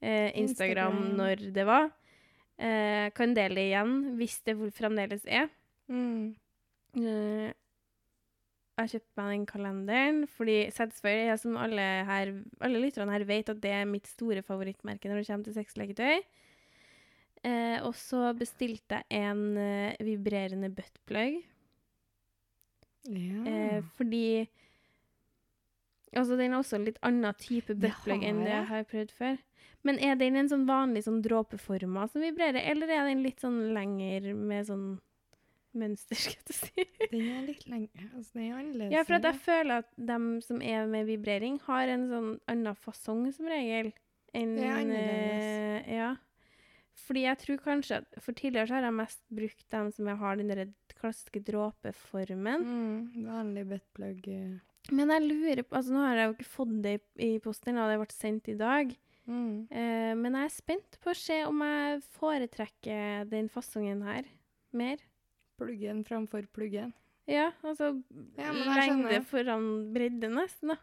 [0.00, 1.16] eh, Instagram, Instagram.
[1.18, 1.88] når det var.
[2.58, 5.48] Eh, kan dele det igjen hvis det fremdeles er.
[5.88, 6.34] Mm.
[6.98, 7.48] Eh,
[8.78, 12.30] jeg har kjøpt meg den kalenderen, fordi Satisfyer er som alle, her,
[12.62, 16.20] alle lytterne her vet at det er mitt store favorittmerke når det kommer til sexleketøy.
[17.48, 21.40] Eh, og så bestilte jeg en eh, vibrerende buttplug.
[23.08, 23.42] Ja.
[23.46, 24.24] Eh, fordi
[26.16, 28.66] Altså, den er også en litt annen type buttplug enn det jeg.
[28.70, 29.34] har prøvd før.
[29.84, 33.74] Men er den en sånn vanlig sånn dråpeforma som vibrerer, eller er den litt sånn
[33.76, 34.86] lenger med sånn
[35.76, 36.84] mønster, skal jeg si?
[37.12, 38.06] Den er litt lengre.
[38.14, 38.92] Altså, den er annerledes.
[38.94, 43.26] Ja, for jeg føler at dem som er med vibrering, har en sånn annen fasong
[43.34, 43.92] som regel.
[44.36, 45.44] Enn Det er annerledes.
[45.88, 46.14] eh, ja.
[47.08, 50.36] Fordi jeg tror kanskje at For tidligere har jeg mest brukt dem som jeg har
[50.36, 50.64] den der
[50.98, 52.64] klassiske dråpeformen.
[52.66, 54.26] Mm, vanlig buttplug.
[54.28, 54.58] eh.
[54.90, 57.88] Men jeg lurer på Altså, nå har jeg jo ikke fått det i, posten, og
[57.92, 58.92] det ble sendt i dag.
[59.28, 59.68] Mm.
[59.70, 64.24] Uh, men jeg er spent på å se om jeg foretrekker den fasongen her
[64.72, 64.96] mer.
[65.58, 66.92] Pluggen framfor pluggen.
[67.28, 67.90] Ja, altså
[68.38, 70.78] Ja, lengde foran bredde, nesten, da.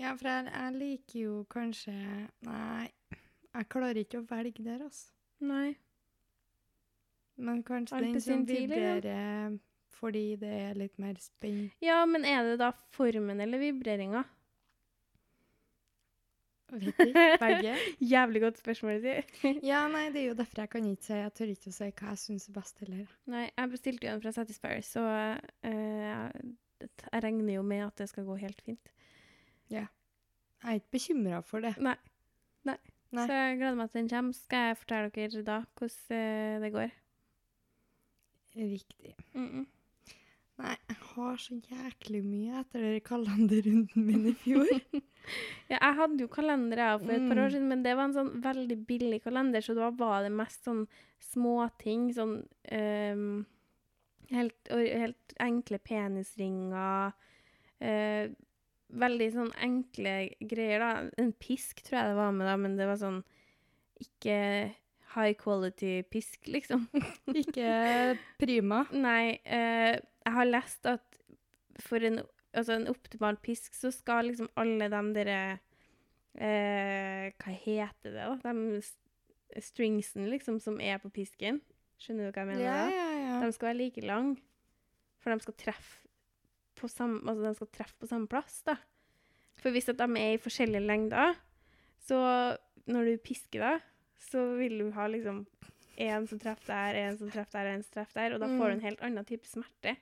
[0.00, 1.92] Ja, for jeg, jeg liker jo kanskje
[2.48, 2.88] Nei,
[3.54, 5.12] jeg klarer ikke å velge der, altså.
[5.44, 5.76] Nei.
[7.36, 9.12] Men kanskje Alt den som vibrerer liksom.
[9.12, 9.60] vibrerer
[9.94, 11.68] fordi det er litt mer spenn.
[11.80, 14.24] Ja, men er det da formen eller vibreringa?
[16.72, 17.76] Vet ikke.
[18.14, 19.04] Jævlig godt spørsmål.
[19.70, 21.90] Ja, nei, det er jo derfor jeg kan ikke si Jeg tør ikke å si
[21.90, 23.12] hva jeg syns er best heller.
[23.30, 26.32] Nei, jeg bestilte jo en fra Satisfyer, så uh,
[26.80, 28.90] jeg regner jo med at det skal gå helt fint.
[29.72, 29.86] Ja.
[30.64, 31.74] Jeg er ikke bekymra for det.
[31.78, 31.96] Nei.
[32.64, 32.78] Nei.
[33.14, 33.26] Nei.
[33.28, 34.36] Så jeg gleder meg til den kommer.
[34.36, 36.94] Skal jeg fortelle dere da hvordan eh, det går?
[38.54, 39.14] Riktig.
[39.34, 39.66] Mm -mm.
[40.60, 44.70] Nei, jeg har så jæklig mye etter den kalenderrunden min i fjor.
[45.72, 47.52] Ja, jeg hadde jo kalender jeg for et par år Mm.
[47.54, 50.82] siden, men det var en sånn veldig billig kalender, så da var det mest sånn
[51.32, 52.10] småting.
[52.12, 52.34] Sånn
[52.76, 53.46] um,
[54.28, 57.14] helt, helt enkle penisringer.
[57.80, 58.28] Uh,
[58.92, 60.14] veldig sånn enkle
[60.44, 60.90] greier, da.
[61.24, 63.22] En pisk tror jeg det var med, da, men det var sånn
[64.04, 64.36] ikke
[65.16, 66.84] high quality pisk, liksom.
[67.32, 67.72] ikke
[68.44, 68.84] prima.
[68.92, 71.18] Nei, eh, jeg har lest at
[71.84, 72.20] for en,
[72.54, 75.38] altså en optimal pisk, så skal liksom alle de derre
[76.38, 78.52] eh, Hva heter det, da?
[78.52, 81.60] De stringsen, liksom, som er på pisken.
[82.02, 82.64] Skjønner du hva jeg mener?
[82.64, 83.36] Ja, ja, ja.
[83.44, 84.32] De skal være like lang,
[85.22, 86.00] for de skal treffe
[86.74, 88.62] på samme, altså de skal treffe på samme plass.
[88.66, 88.74] da.
[89.62, 91.36] For hvis at de er i forskjellige lengder,
[92.02, 92.18] så
[92.90, 93.76] når du pisker, da,
[94.26, 95.44] så vil du ha liksom
[96.02, 98.58] en som treffer der, en som treffer der, en som treffer der, og da får
[98.58, 98.74] du Mm.
[98.80, 99.94] en helt annen type smerte.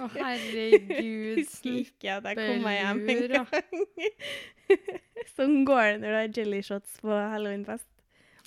[0.00, 1.36] Å, herregud.
[1.38, 3.52] Husker ikke at jeg kom meg hjem en gang.
[5.36, 7.92] sånn går det når du har jelly shots på halloweenfest.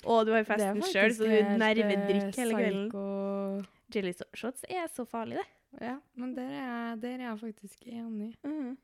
[0.04, 3.66] Og du har festen sjøl, så du helt, nervedrikker eh, hele kvelden.
[3.96, 5.48] Jelly shots er så farlig, det.
[5.80, 8.30] Ja, men der er, jeg, der er jeg faktisk enig.
[8.44, 8.76] Mm.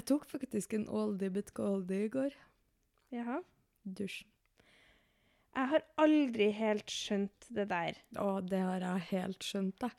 [0.00, 2.36] Jeg tok faktisk en oldie but goldie i går.
[3.12, 3.40] Jaha.
[3.84, 4.28] Dusjen.
[5.50, 7.96] Jeg har aldri helt skjønt det der.
[8.22, 9.90] Å, det har jeg helt skjønt, da.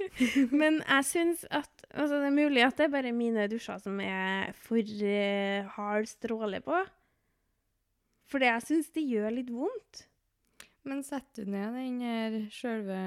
[0.60, 4.00] Men jeg syns at altså Det er mulig at det er bare mine dusjer som
[4.00, 6.80] er for uh, hard stråle på.
[8.32, 10.06] Fordi jeg syns det gjør litt vondt.
[10.86, 12.98] Men setter du ned den her sjølve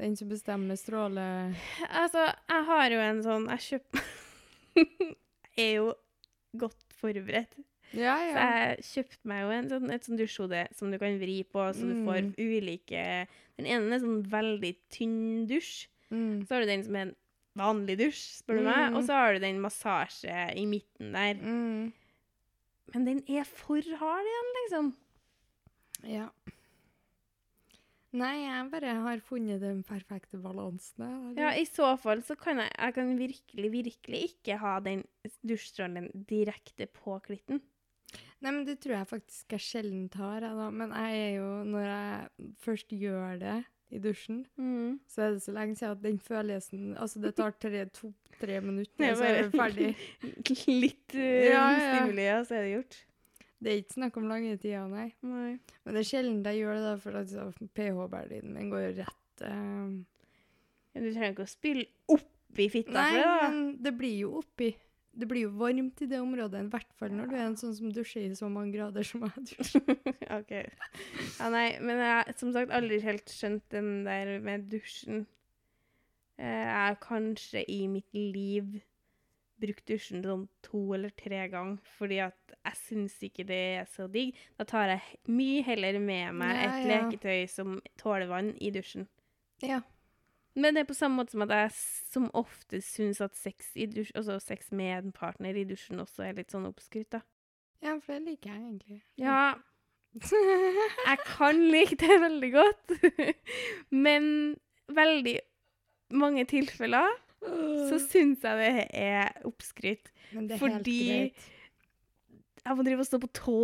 [0.00, 1.24] Den som bestemmer stråle...
[1.88, 4.06] Altså, jeg har jo en sånn Jeg kjøper
[5.60, 5.90] Jeg er jo
[6.58, 7.58] godt forberedt.
[7.92, 8.48] Ja, Så ja.
[8.70, 11.82] jeg kjøpte meg jo en sånn, et sånn dusjhode som du kan vri på, så
[11.88, 12.34] du får Mm.
[12.38, 13.26] ulike
[13.58, 15.88] Den ene er sånn veldig tynn dusj.
[16.10, 16.46] Mm.
[16.46, 17.16] Så har du den som er en
[17.58, 18.92] vanlig dusj, spør du meg.
[18.92, 18.96] Mm.
[18.96, 21.34] Og så har du den massasje i midten der.
[21.34, 21.92] Mm.
[22.94, 24.94] Men den er for hard igjen, liksom.
[26.08, 26.28] Ja.
[28.12, 31.04] Nei, jeg bare har funnet den perfekte balansen.
[31.06, 31.36] Eller?
[31.38, 35.04] Ja, I så fall så kan jeg, jeg kan virkelig, virkelig ikke ha den
[35.46, 37.60] dusjstrålen direkte på klitten.
[38.40, 40.70] Nei, men det tror jeg faktisk jeg sjelden tar, jeg da.
[40.72, 43.58] Men jeg er jo, når jeg først gjør det
[43.90, 44.44] i dusjen,
[45.10, 48.94] så er det så lenge siden at den følelsen Altså, det tar tre- to-tre minutter,
[49.02, 49.90] Det er så er det ferdig.
[50.84, 51.88] Litt uh, Ja, ja.
[51.98, 52.98] stimuli, og så er det gjort.
[53.60, 55.08] Det er ikke snakk om lange tider, nei.
[55.26, 55.50] Nei.
[55.84, 59.44] Men det er sjelden jeg gjør det, da, for altså, pH-verdien min går jo rett
[59.44, 59.98] uh...
[60.94, 63.34] Ja, Du trenger ikke å spille oppi fitta Nei, for det, da.
[63.42, 64.70] Nei, men det blir jo oppi.
[65.12, 67.74] Det blir jo varmt i det området, i hvert fall når du er en sånn
[67.74, 69.96] som dusjer i så mange grader som jeg dusjer.
[70.38, 70.52] OK.
[71.40, 75.24] Ja, nei, men jeg har som sagt aldri helt skjønt den der med dusjen.
[76.38, 78.78] Eh, Jeg har kanskje i mitt liv
[79.60, 84.06] brukt dusjen sånn to eller tre ganger, fordi at jeg syns ikke det er så
[84.08, 84.38] digg.
[84.56, 87.00] Da tar jeg mye heller med meg Ja, et ja.
[87.02, 89.04] leketøy som tåler vann, i dusjen.
[89.60, 89.82] Ja.
[90.56, 91.70] Men det er på samme måte som at jeg
[92.10, 96.24] som oftest syns at sex, i dusj, altså sex med en partner i dusjen også
[96.26, 97.20] er litt sånn oppskrytt, da.
[97.82, 99.02] ja, for det liker jeg egentlig.
[99.16, 99.54] Ja,
[101.06, 102.94] jeg kan like det veldig godt,
[104.04, 104.26] men
[104.90, 105.36] veldig
[106.18, 110.10] mange tilfeller så syns jeg det er oppskrytt.
[110.34, 111.56] Men det er fordi- helt greit.
[112.60, 113.54] Jeg må drive og stå på tå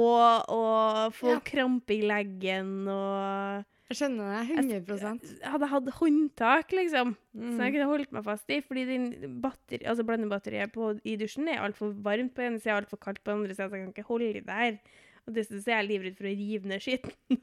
[0.49, 1.40] og få Ja.
[1.44, 7.70] krampe i leggen og Jeg skjønner det 100 Jeg hadde hatt håndtak, liksom, som jeg
[7.70, 7.75] mm.
[7.77, 8.59] kunne holdt meg fast i.
[8.66, 9.05] Fordi den
[9.42, 13.22] batteri, altså blandebatteriet på, i dusjen er altfor varmt på ene sida og altfor kaldt
[13.22, 14.81] på den andre sida, så jeg kan ikke holde i der.
[15.27, 17.40] Og dessuten er jeg livredd for å rive ned skitten.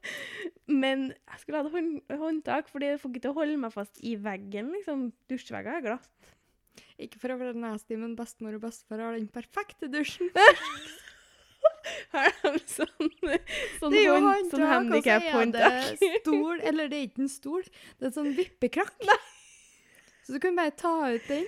[0.82, 1.92] Men jeg skulle hatt hånd,
[2.24, 5.10] håndtak, fordi jeg får ikke til å holde meg fast i veggen, liksom.
[5.30, 6.32] Dusjvegger er glatt.
[7.00, 10.32] Ikke for å være nasty, men bestemor og bestefar har den perfekte dusjen.
[12.12, 13.10] Har de sånn,
[13.80, 16.02] sånn, Det er jo hånd, sånn og så er handikap-håndtak?
[16.22, 18.92] stol, eller det er ikke en stol, det er en sånn vippekrakk.
[20.26, 21.46] Så du kan bare ta ut den.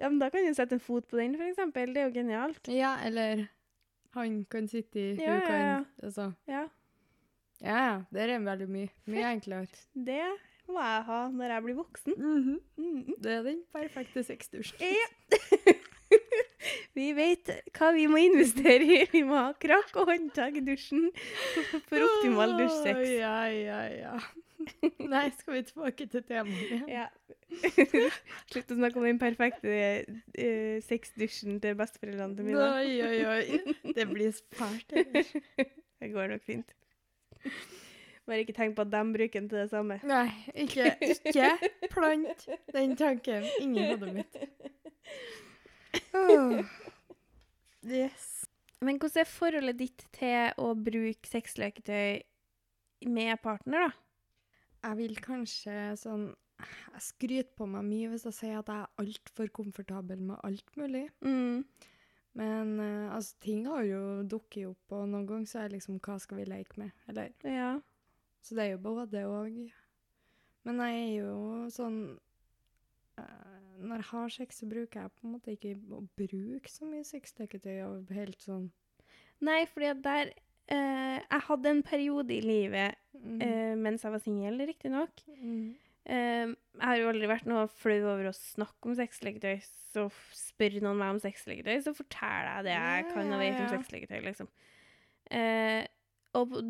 [0.00, 1.92] Ja, men da kan du sette en fot på den, eksempel.
[1.94, 2.70] Det er jo genialt.
[2.72, 3.44] Ja, eller
[4.16, 5.80] han kan sitte i, hun Ja, ja, kan ja.
[6.02, 6.28] altså.
[6.50, 6.66] Ja,
[7.60, 8.88] Ja, ja, det er veldig mye.
[9.10, 9.68] Mye enklere.
[10.08, 10.22] det
[10.70, 12.16] må jeg ha når jeg blir voksen.
[12.16, 12.58] Mhm.
[12.80, 13.14] Mhm.
[13.20, 14.80] Det er den perfekte sexdusjen.
[14.80, 15.08] Ja.
[16.98, 19.00] Vi vet hva vi må investere i.
[19.12, 21.08] Vi må ha krakk og håndtak i dusjen
[21.88, 23.00] for optimal dusjsex.
[23.20, 24.14] Ja, ja, ja.
[24.98, 26.88] Nei, skal vi tilbake til temaet igjen?
[26.92, 27.06] Ja.
[28.50, 32.66] Slutt å snakke om den perfekte uh, sexdusjen til besteforeldrene til mine.
[32.76, 33.94] Oi, oi, oi.
[33.96, 34.92] Det blir spart.
[36.00, 36.76] Det går nok fint.
[38.28, 39.98] Bare ikke tenk på at de bruker den til det samme.
[40.06, 41.50] Nei, ikke, ikke
[41.92, 44.38] plant den tanken inni hodet mitt.
[46.14, 46.60] Åh.
[47.86, 48.28] Yes.
[48.80, 52.22] Men hvordan er forholdet ditt til å bruke sexleketøy
[53.12, 53.90] med partner, da?
[54.80, 59.00] Jeg vil kanskje sånn Jeg skryter på meg mye hvis jeg sier at jeg er
[59.00, 61.06] altfor komfortabel med alt mulig.
[61.24, 61.64] Mm.
[62.36, 65.96] Men uh, altså, ting har jo dukket opp, og noen ganger så er det liksom
[66.04, 66.92] Hva skal vi leke med?
[67.08, 67.70] Eller Ja.
[68.40, 69.56] Så det er jo både og.
[70.64, 71.32] Men jeg er jo
[71.72, 71.98] sånn
[73.20, 73.49] eh,
[73.80, 77.06] Når jeg har sex, så bruker jeg på en måte ikke å bruke så mye
[77.06, 77.76] sexleketøy.
[77.86, 78.70] og helt sånn
[79.40, 80.32] Nei, fordi at der
[80.68, 83.38] eh, Jeg hadde en periode i livet mm.
[83.40, 85.24] eh, mens jeg var singel, riktignok.
[85.36, 85.70] mm.
[86.10, 89.60] Eh, jeg har jo aldri vært noe flau over å snakke om sexleketøy.
[89.92, 93.40] Så spør noen meg om sexleketøy, så forteller jeg det jeg Ja, kan og ja,
[93.42, 93.72] vet om ja.
[93.74, 94.48] sexleketøy, liksom.
[95.30, 95.82] Eh,
[96.38, 96.62] og på,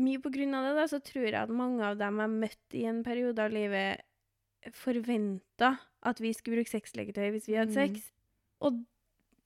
[0.00, 2.80] mye på grunn av det, da, så tror jeg at mange av dem jeg møtte
[2.80, 4.04] i en periode av livet,
[4.74, 7.94] forventa at vi skulle bruke sexleketøy hvis vi hadde Mm.
[7.94, 8.10] sex.
[8.60, 8.82] Og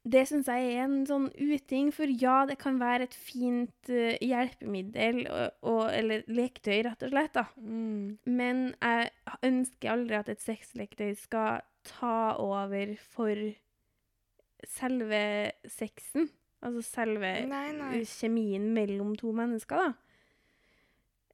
[0.09, 4.15] det syns jeg er en sånn uting, for ja, det kan være et fint uh,
[4.25, 7.45] hjelpemiddel, og, og, eller leketøy, rett og slett, da.
[7.61, 8.19] Mm.
[8.25, 9.11] Men jeg
[9.45, 13.35] ønsker aldri at et sexleketøy skal ta over for
[14.67, 16.31] selve sexen.
[16.65, 18.01] Altså selve Nei, nei.
[18.03, 19.93] kjemien mellom to mennesker, da.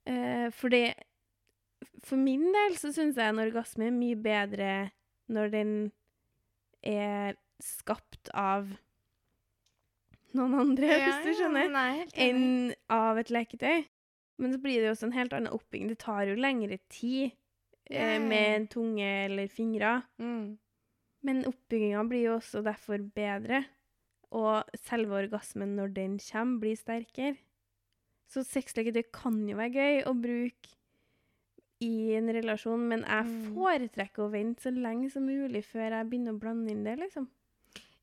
[0.05, 0.95] Uh, for det
[2.05, 4.73] For min del så syns jeg en orgasme er mye bedre
[5.33, 5.75] når den
[6.85, 8.69] er skapt av
[10.35, 13.87] noen andre, hvis du skjønner Nei, enn av et leketøy.
[14.43, 15.93] Men så blir det jo også en helt annen oppbygging.
[15.93, 17.31] Det tar jo lengre tid
[17.87, 20.01] Ja, eh, med en tunge eller fingre.
[20.19, 20.57] Mm.
[21.25, 23.63] Men oppbygginga blir jo også derfor bedre.
[24.35, 27.37] Og selve orgasmen når den kommer, blir sterkere.
[28.27, 30.75] Så sexleketøy kan jo være gøy å bruke
[31.85, 33.55] i en relasjon, men jeg Mm.
[33.55, 37.29] foretrekker å vente så lenge som mulig før jeg begynner å blande inn det, liksom.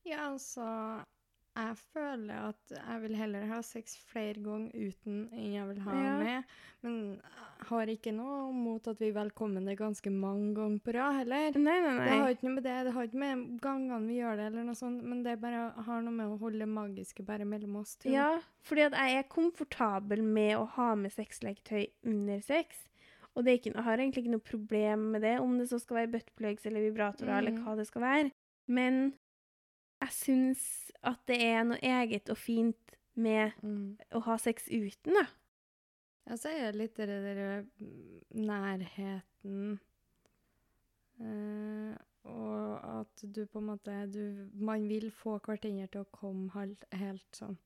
[0.06, 1.06] Ja, altså
[1.54, 5.92] Jeg føler at jeg vil heller ha sex flere ganger uten enn jeg vil ha
[5.98, 6.14] Ja.
[6.24, 6.44] med.
[6.82, 9.26] Men jeg har ikke noe mot at vi er
[9.66, 11.52] det ganske mange ganger på rad heller.
[11.60, 12.06] Nei, nei, nei.
[12.08, 14.64] Det har ikke noe med det, det har ikke med gangene vi gjør det, eller
[14.64, 17.96] noe sånt, men det bare har noe med å holde det magiske bare mellom oss
[17.98, 18.10] to.
[18.10, 22.88] Ja, fordi at jeg er komfortabel med å ha med sexleketøy under sex.
[23.36, 25.80] Og det er ikke, jeg har egentlig ikke noe problem med det, om det så
[25.80, 27.64] skal være buttplugs eller vibratorer eller Mhm.
[27.64, 28.32] hva det skal være.
[28.68, 29.14] Men
[30.02, 33.98] jeg syns at det er noe eget og fint med Mm.
[34.12, 35.26] å ha sex uten, da.
[36.28, 39.80] Ja, så er det litt det der mm, nærheten
[41.20, 46.50] eh, Og at du på en måte du, Man vil få hverandre til å komme
[46.54, 47.58] helt, helt sånn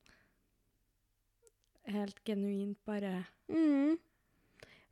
[1.86, 3.98] Helt genuint, bare Mm.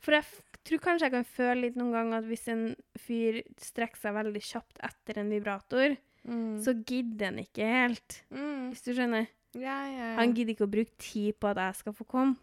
[0.05, 0.25] For jeg
[0.65, 2.65] tror kanskje jeg kan føle litt noen ganger at hvis en
[3.01, 5.97] fyr strekker seg veldig kjapt etter en vibrator,
[6.65, 8.71] så gidder han ikke helt, mm.
[8.73, 9.27] hvis du skjønner.
[9.55, 10.15] Ja, ja, ja.
[10.17, 12.37] Han gidder ikke å bruke tid på at jeg skal få komme.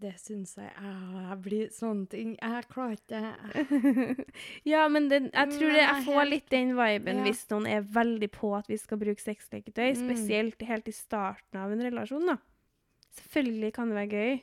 [0.00, 4.14] Det syns jeg Jeg blir sånne ting Jeg klarer ikke det.
[4.72, 8.30] ja, men det, jeg tror det, jeg får litt den viben hvis noen er veldig
[8.32, 10.00] på at vi skal bruke sexleketøy, Mm.
[10.00, 12.38] spesielt helt i starten av en relasjon, da.
[13.20, 14.40] Selvfølgelig kan det være gøy.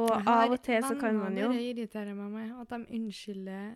[0.00, 3.74] Og av og til så kan man jo Det irriterer meg med at de unnskylder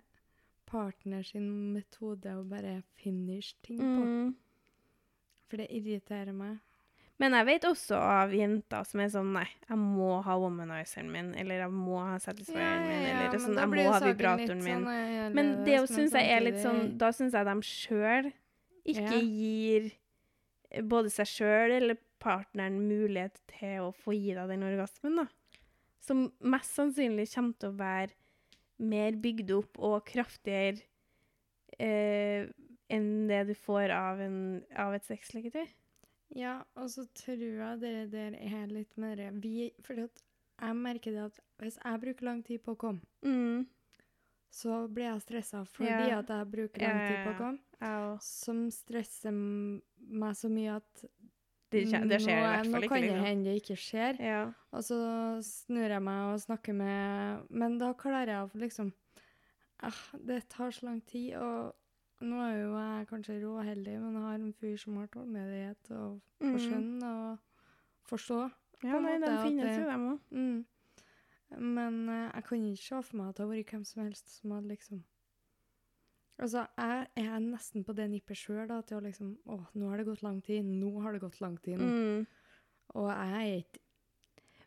[0.67, 4.07] partner sin metode å bare finish ting på.
[4.07, 4.31] mm.
[5.47, 6.57] For det irriterer meg.
[7.23, 11.31] Men jeg vet også av jenter som er sånn Nei, jeg må ha womanizeren min,
[11.39, 14.83] eller jeg må ha satisfieren min, eller sånn, jeg må ha vibratoren min.
[14.85, 18.33] sånn, Men det annerledes, syns jeg er litt sånn Da syns jeg de sjøl
[18.87, 19.21] ikke Ja.
[19.21, 19.89] gir
[20.71, 25.27] eh, både seg sjøl eller partneren mulighet til å få gi deg den orgasmen, da.
[26.07, 28.15] Som mest sannsynlig kommer til å være
[28.87, 30.83] mer bygd opp og kraftigere
[31.81, 32.47] eh,
[32.93, 34.37] enn det du får av, en,
[34.79, 35.67] av et sexleketøy.
[36.37, 40.23] Ja, og så tror jeg det der er litt mer vi, fordi at
[40.61, 43.67] jeg merker det at hvis jeg bruker lang tid på å komme, Mm.
[44.57, 46.19] så blir jeg stressa fordi Ja.
[46.21, 47.59] at jeg bruker lang tid på å komme.
[47.81, 48.17] Ja, ja.
[48.25, 51.05] Som stresser meg så mye at
[51.73, 52.89] Det, det skjer i hvert fall ikke.
[52.89, 54.21] nå kan det hende det ikke skjer.
[54.23, 54.43] Ja.
[54.71, 54.99] Og så
[55.43, 58.93] snur jeg meg og snakker med Men da klarer jeg å liksom
[59.83, 61.75] ah, Det tar så lang tid, og
[62.23, 66.15] nå er jo jeg kanskje råheldig, men jeg har en fyr som har tålmodighet og,
[66.41, 66.57] og Mm.
[66.63, 67.39] skjønn og
[68.09, 68.39] forstå.
[68.85, 70.19] ja, nei, de finnes jo, dem òg.
[70.31, 70.65] Mm.
[71.61, 74.33] Men uh, jeg kan ikke se for meg at det har vært hvem som helst
[74.39, 75.03] som hadde liksom
[76.37, 80.09] Altså, jeg er nesten på det nippet sjøl, til å liksom Å, nå har det
[80.11, 80.67] gått lang tid.
[80.69, 81.81] Nå har det gått lang tid.
[81.81, 82.27] Mm.
[83.01, 83.83] Og jeg er ikke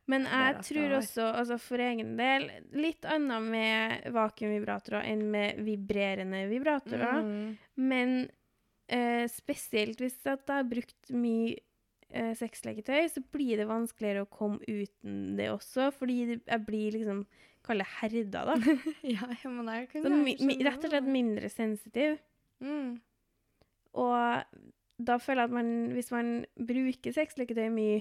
[0.10, 6.48] Men jeg tror også, altså for egen del, litt annet med vakuumvibratorer enn med vibrerende
[6.50, 7.22] vibratorer.
[7.22, 7.52] Mm.
[7.78, 8.16] Men
[8.90, 11.60] eh, spesielt hvis jeg har brukt mye
[12.10, 17.22] eh, sexleketøy, så blir det vanskeligere å komme uten det også, fordi jeg blir liksom
[17.70, 18.56] Kall det herda, da.
[19.16, 22.16] ja, men jeg kan Så jeg skjønne rett og slett mindre sensitiv.
[22.66, 22.96] Mm.
[23.94, 24.44] Og
[25.00, 28.00] da føler jeg at man, hvis man bruker sexleketøy mye,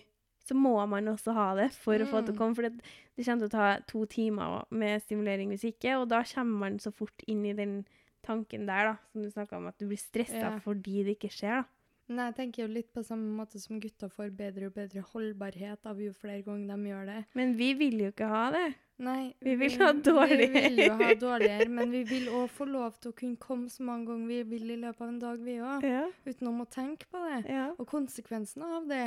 [0.49, 2.39] så må man også ha det for å få det til Mm.
[2.39, 2.57] å komme.
[2.57, 2.83] For det,
[3.19, 6.79] det kommer til å ta to timer med stimulering hvis ikke, og da kommer man
[6.81, 7.83] så fort inn i den
[8.25, 10.59] tanken der, da, som du snakka om, at du blir stressa Ja.
[10.65, 11.65] fordi det ikke skjer, da.
[12.09, 15.85] Nei, jeg tenker jo litt på samme måte som gutter får bedre og bedre holdbarhet
[15.85, 17.25] av jo flere ganger de gjør det.
[17.37, 18.75] Men vi vil jo ikke ha det.
[18.99, 20.49] Nei, Vi vil ha dårlig.
[20.51, 23.71] Vi vil jo ha dårligere, men vi vil òg få lov til å kunne komme
[23.71, 25.87] så mange ganger vi vil i løpet av en dag, vi òg.
[25.87, 26.05] Ja.
[26.27, 27.45] Uten å må tenke på det.
[27.47, 29.05] Ja, Og konsekvensen av det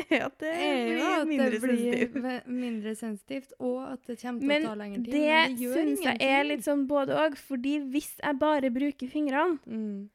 [0.20, 2.46] ja det er jo at mindre det blir sensitivt.
[2.46, 5.12] mindre sensitivt, og at det kommer til Men å ta lengre tid.
[5.12, 9.10] det men det syns jeg er litt sånn både òg, fordi hvis jeg bare bruker
[9.12, 10.10] fingrene, mm.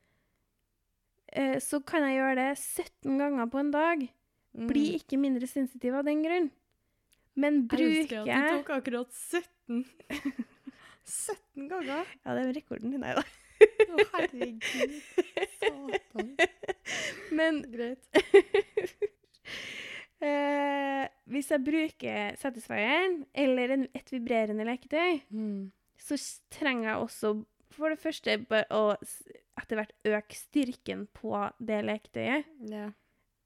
[1.37, 4.05] eh, så kan jeg gjøre det 17 ganger på en dag.
[4.57, 4.69] mm.
[4.71, 6.49] Blir ikke mindre sensitiv av den grunn.
[7.35, 9.85] Men Jeg husker at du tok akkurat 17
[11.05, 12.03] 17 ganger!
[12.25, 13.23] Ja, det er rekorden din, nei da.
[13.65, 13.67] Å,
[14.15, 14.91] herregud.
[15.59, 16.27] Satan.
[17.35, 18.03] Men Greit.
[20.25, 25.71] eh, hvis jeg bruker Satisfyeren eller en, et vibrerende leketøy, Mm.
[25.99, 26.17] så
[26.53, 27.33] trenger jeg også
[27.75, 28.37] for det første
[28.71, 28.83] å
[29.55, 32.45] etter hvert øke styrken på det leketøyet.
[32.71, 32.89] Ja.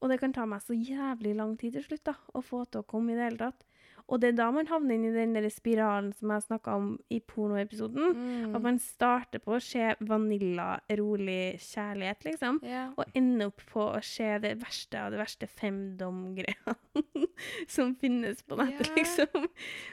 [0.02, 2.82] Og det kan ta meg så jævlig lang tid til slutt da, å få til
[2.82, 3.66] å komme i det hele tatt.
[4.10, 6.88] Og det er da man havner inn i den der spiralen som jeg snakka om
[7.14, 8.16] i pornoepisoden.
[8.16, 8.56] Mm.
[8.58, 12.60] At man starter på å se vanilla, rolig kjærlighet, liksom.
[12.66, 12.90] Yeah.
[12.98, 16.76] Og ender opp på å se det verste av det verste femdom-greia
[17.76, 18.98] som finnes på nettet, yeah.
[18.98, 19.48] liksom.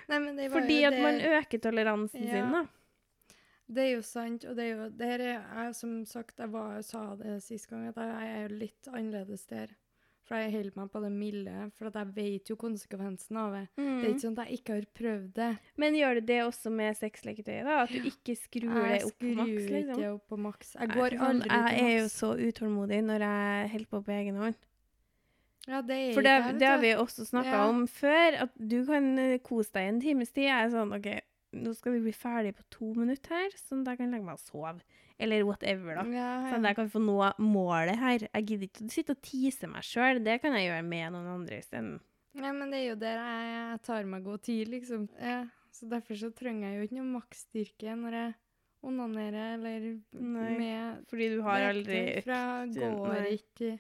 [0.09, 2.35] Nei, men det Fordi at det, man øker toleransen yeah.
[2.39, 2.67] sin, da.
[3.67, 6.53] Det er jo sant, og det er jo det her er jeg, Som sagt, jeg
[6.53, 9.75] var, sa det sist gang, at jeg, er litt annerledes der.
[10.27, 13.61] For jeg holder meg på det milde, for at jeg vet jo konsekvensen av det.
[13.77, 14.07] Det er Mm.
[14.11, 15.51] ikke sånn at jeg ikke har prøvd det.
[15.79, 17.77] Men gjør du det også med sexleketøyet, da?
[17.85, 19.63] At du ikke skrur det opp på maks?
[19.63, 19.95] skrur Liksom?
[20.01, 20.73] ikke opp på maks.
[20.81, 24.13] Jeg går jeg, aldri til Jeg er jo så utålmodig når jeg holder på på
[24.19, 24.55] egen hånd.
[25.69, 27.69] Ja, det er For det, jeg, det har vi også snakka Ja.
[27.69, 30.45] om før, at du kan eh, kose deg en times tid.
[30.51, 31.09] Jeg er sånn OK,
[31.55, 34.35] nå skal vi bli ferdig på to minutter her, sånn at jeg kan legge meg
[34.35, 34.81] og sove.
[35.19, 36.03] Eller whatever, da.
[36.13, 36.73] Ja, Sånn at ja.
[36.73, 38.27] jeg kan få nå målet her.
[38.27, 40.21] Jeg gidder ikke å sitte og tease meg sjøl.
[40.25, 41.95] Det kan jeg gjøre med noen andre isteden.
[42.37, 45.07] Ja, men det er jo der jeg, tar meg god tid, liksom.
[45.17, 48.35] Ja, så derfor så trenger jeg jo ikke noe maksstyrke når jeg
[48.87, 53.71] onanerer eller Nei, med Fordi du har aldri For går ikke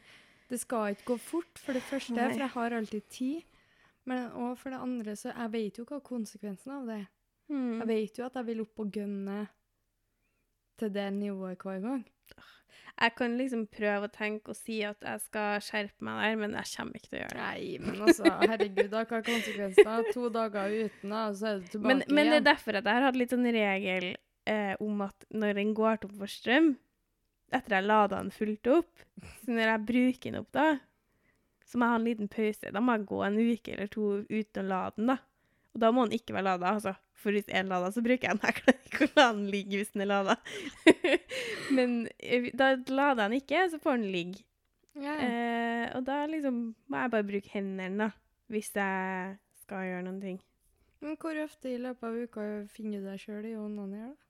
[0.50, 2.30] Det skal ikke gå fort, for det første, Nei.
[2.32, 3.60] for jeg har alltid tid.
[4.06, 7.06] Men òg for det andre, så jeg vet jo hva konsekvensen av det er.
[7.50, 7.80] Mm.
[7.80, 9.40] Jeg vet jo at jeg vil opp og gunne
[10.80, 12.04] til det nivået hver gang.
[12.96, 16.54] Jeg kan liksom prøve å tenke og si at jeg skal skjerpe meg der, men
[16.56, 17.42] jeg kommer ikke til å gjøre det.
[17.42, 20.06] Nei, men altså, herregud, da, hva er konsekvensen?
[20.16, 22.98] To dager uten, da, så er du tilbake Men, men det er derfor at jeg
[22.98, 24.08] har hatt litt sånn regel
[24.48, 26.72] eh, om at når den går tom for strøm,
[27.54, 29.06] etter jeg lada den fullt opp,
[29.42, 30.66] så når jeg bruker den opp da,
[31.66, 32.72] så må jeg ha en liten pause.
[32.72, 35.20] Da må jeg gå en uke eller to uten å lade den, da.
[35.76, 36.94] Og da må den ikke være lada, altså.
[37.20, 38.44] For hvis én lader, så bruker jeg den.
[38.48, 40.36] Jeg klarer ikke å la den ligge hvis den er lada.
[41.76, 44.44] Men eh, da lader jeg den ikke, så får den ligge.
[44.96, 45.16] Ja.
[45.20, 48.10] Eh, og da liksom må jeg bare bruke hendene, da.
[48.52, 50.38] Hvis jeg skal gjøre noen ting.
[51.02, 54.22] Men hvor ofte i løpet av uka finner du deg sjøl i onanere, da?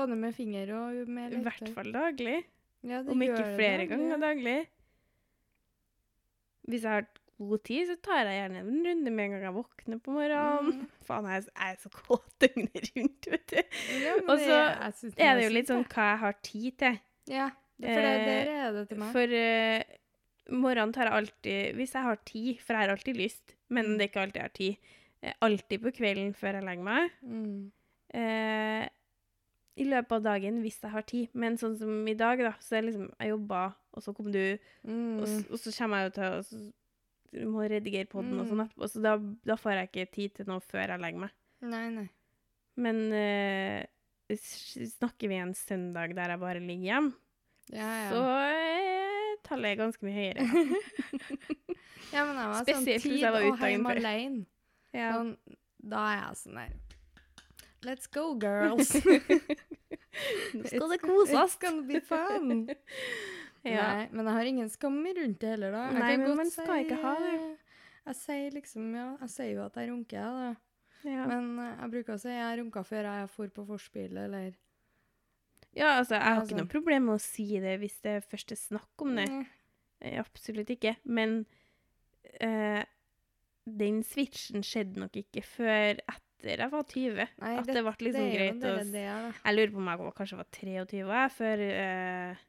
[0.00, 2.40] Både med finger og med I hvert fall daglig.
[2.86, 4.20] Ja, Om ikke det flere daglig, ganger ja.
[4.22, 4.58] daglig.
[6.70, 7.08] Hvis jeg har
[7.48, 10.66] god tid, så tar jeg gjerne en runde med en gang jeg våkner på morgenen.
[10.80, 10.88] Mm.
[11.08, 13.56] Faen, jeg er, så kåt døgnet rundt, vet du.
[14.02, 14.58] Ja, Og så
[15.16, 17.00] Er det jo litt sånn hva jeg har tid til.
[17.30, 17.48] Ja,
[17.80, 19.12] for det, der er det til meg.
[19.16, 23.54] For uh, morgenen tar jeg alltid Hvis jeg har tid, for jeg har alltid lyst,
[23.70, 23.98] men Mm.
[23.98, 24.76] det er ikke alltid jeg har tid.
[25.22, 27.10] eh, Alltid på kvelden før jeg legger meg.
[27.22, 27.70] Mm.
[28.14, 28.88] eh,
[29.80, 31.28] I løpet av dagen hvis jeg har tid.
[31.34, 33.62] Men sånn som i dag, da, så er liksom Jeg jobba,
[33.94, 35.20] og så kom du, Mm.
[35.20, 36.72] og, og så kommer jeg jo til å
[37.32, 38.66] du må redigere podden og sånn Mm.
[38.68, 39.12] etterpå, så da,
[39.46, 41.34] da får jeg ikke tid til noe før jeg legger meg.
[41.62, 42.08] Nei, nei.
[42.80, 44.36] Men uh,
[44.96, 47.12] snakker vi en søndag der jeg bare ligger hjemme,
[47.74, 48.10] Ja, ja.
[48.10, 50.46] så uh, tallet ganske mye høyere.
[52.14, 54.46] ja, men jeg var Spesielt sånn tid jeg var og hjemme alene.
[54.96, 55.10] Ja.
[55.14, 55.34] Sånn,
[55.90, 56.78] da er jeg sånn der
[57.80, 58.90] Let's go, girls.
[60.52, 61.32] Nå skal det koses.
[61.32, 62.66] It's gonna be fun.
[63.66, 63.82] Ja.
[63.92, 65.82] Nei, men jeg har ingen skam rundt det heller, da.
[65.90, 67.34] Jeg Nei, men man skal ikke ha det.
[68.08, 71.10] Jeg sier liksom, ja, jeg sier jo at jeg runker, jeg, da.
[71.10, 71.26] Ja.
[71.28, 74.50] Men eh, jeg bruker å si jeg runka før jeg for på vorspiel, eller
[75.76, 76.50] ja, altså, jeg har Altså.
[76.50, 79.28] ikke noe problem med å si det hvis det først er snakk om det.
[79.30, 79.44] Mm.
[80.00, 80.96] Eh, Absolutt ikke.
[81.04, 81.44] Men
[82.42, 82.82] uh,
[83.70, 87.32] den switchen skjedde nok ikke før etter jeg var 20.
[87.44, 89.16] Nei, at det ble liksom det er jo greit å ja.
[89.44, 92.44] Jeg lurer på om jeg kanskje var 23 jeg, før eh,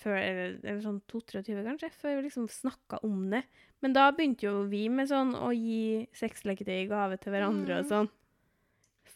[0.00, 3.42] før, eller, eller sånn 22 kanskje, før vi liksom snakka om det.
[3.84, 7.84] Men da begynte jo vi med sånn å gi sexleketøy i gave til hverandre og
[7.86, 7.90] Mhm.
[7.92, 8.10] sånn.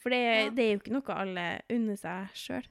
[0.00, 0.50] For det, Ja.
[0.50, 2.64] det er jo ikke noe alle unner seg sjøl.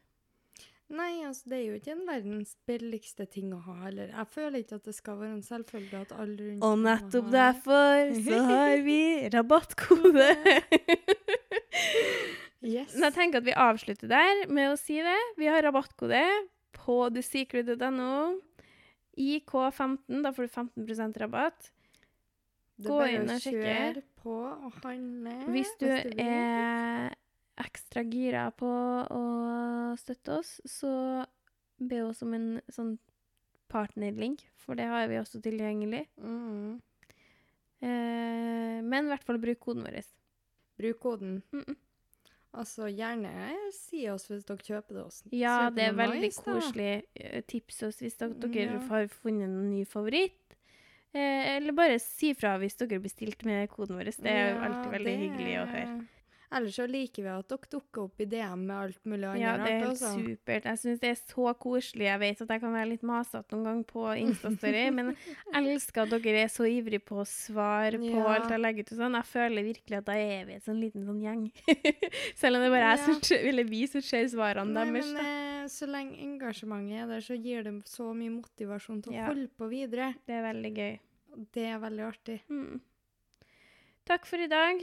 [0.93, 4.11] Nei, altså, det er jo ikke en verdens billigste ting å ha heller.
[4.13, 8.13] Jeg føler ikke at det skal være en selvfølge at alle rundt Og nettopp derfor
[8.21, 8.99] så har vi
[9.33, 10.27] rabattkode.
[12.63, 12.93] Yes.
[12.95, 15.17] Men jeg tenker at vi avslutter der med å si det.
[15.39, 16.21] Vi har rabattkode
[16.83, 18.41] på thesecret.no.
[19.13, 21.69] IK15, da får du 15% rabatt.
[22.75, 24.01] Det gå inn og sjekke.
[24.23, 25.35] på og handle.
[25.53, 26.15] Hvis du vil.
[26.19, 27.13] er
[27.61, 28.69] ekstra gira på
[29.13, 29.23] å
[29.99, 30.93] støtte oss, så
[31.77, 32.95] be oss om en sånn
[33.69, 36.07] partnerlink, for det har vi også tilgjengelig.
[36.17, 36.81] mm.
[37.83, 40.05] Eh, men i hvert fall bruk koden vår.
[40.79, 41.41] Bruk koden.
[41.51, 41.75] Mm -mm.
[42.53, 43.31] Altså, gjerne
[43.73, 45.23] si oss hvis dere kjøper det Også.
[45.33, 46.89] Ja, kjøper det er veldig nice, koselig.
[47.17, 48.79] Eh, Tips oss hvis dere, dere Ja.
[48.91, 50.37] har funnet en ny favoritt.
[51.13, 54.05] Eh, eller bare si fra hvis dere bestilte med koden vår.
[54.21, 56.07] Det er jo alltid veldig det hyggelig å høre.
[56.53, 59.41] Er- Ellers så liker vi at dere dukker opp i DM med alt mulig annet
[59.41, 60.63] Ja, det er helt supert.
[60.69, 62.05] Jeg syns det er så koselig.
[62.05, 66.03] Jeg vet at jeg kan være litt masete noen gang på Instastory, men jeg elsker
[66.03, 68.27] at dere er så ivrige på å svare på Ja.
[68.35, 69.17] alt jeg legger ut og sånn.
[69.19, 71.43] Jeg føler virkelig at da er vi en sånn liten sånn gjeng.
[72.41, 73.19] Selv om det bare er som Ja.
[73.21, 75.13] ser- eller vi som ser svarene deres.
[75.13, 79.15] men eh, så lenge engasjementet er der, så gir det så mye motivasjon til å
[79.15, 79.25] Ja.
[79.31, 80.13] holde på videre.
[80.27, 80.99] Det er veldig gøy.
[81.51, 82.41] Det er veldig artig.
[82.49, 82.81] Mm.
[84.05, 84.81] Takk for i dag.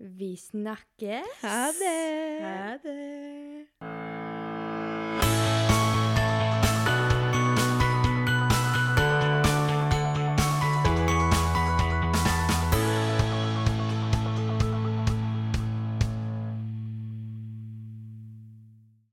[0.00, 1.26] Vi snakkes.
[1.42, 2.42] Ha det.
[2.42, 4.17] Ha det.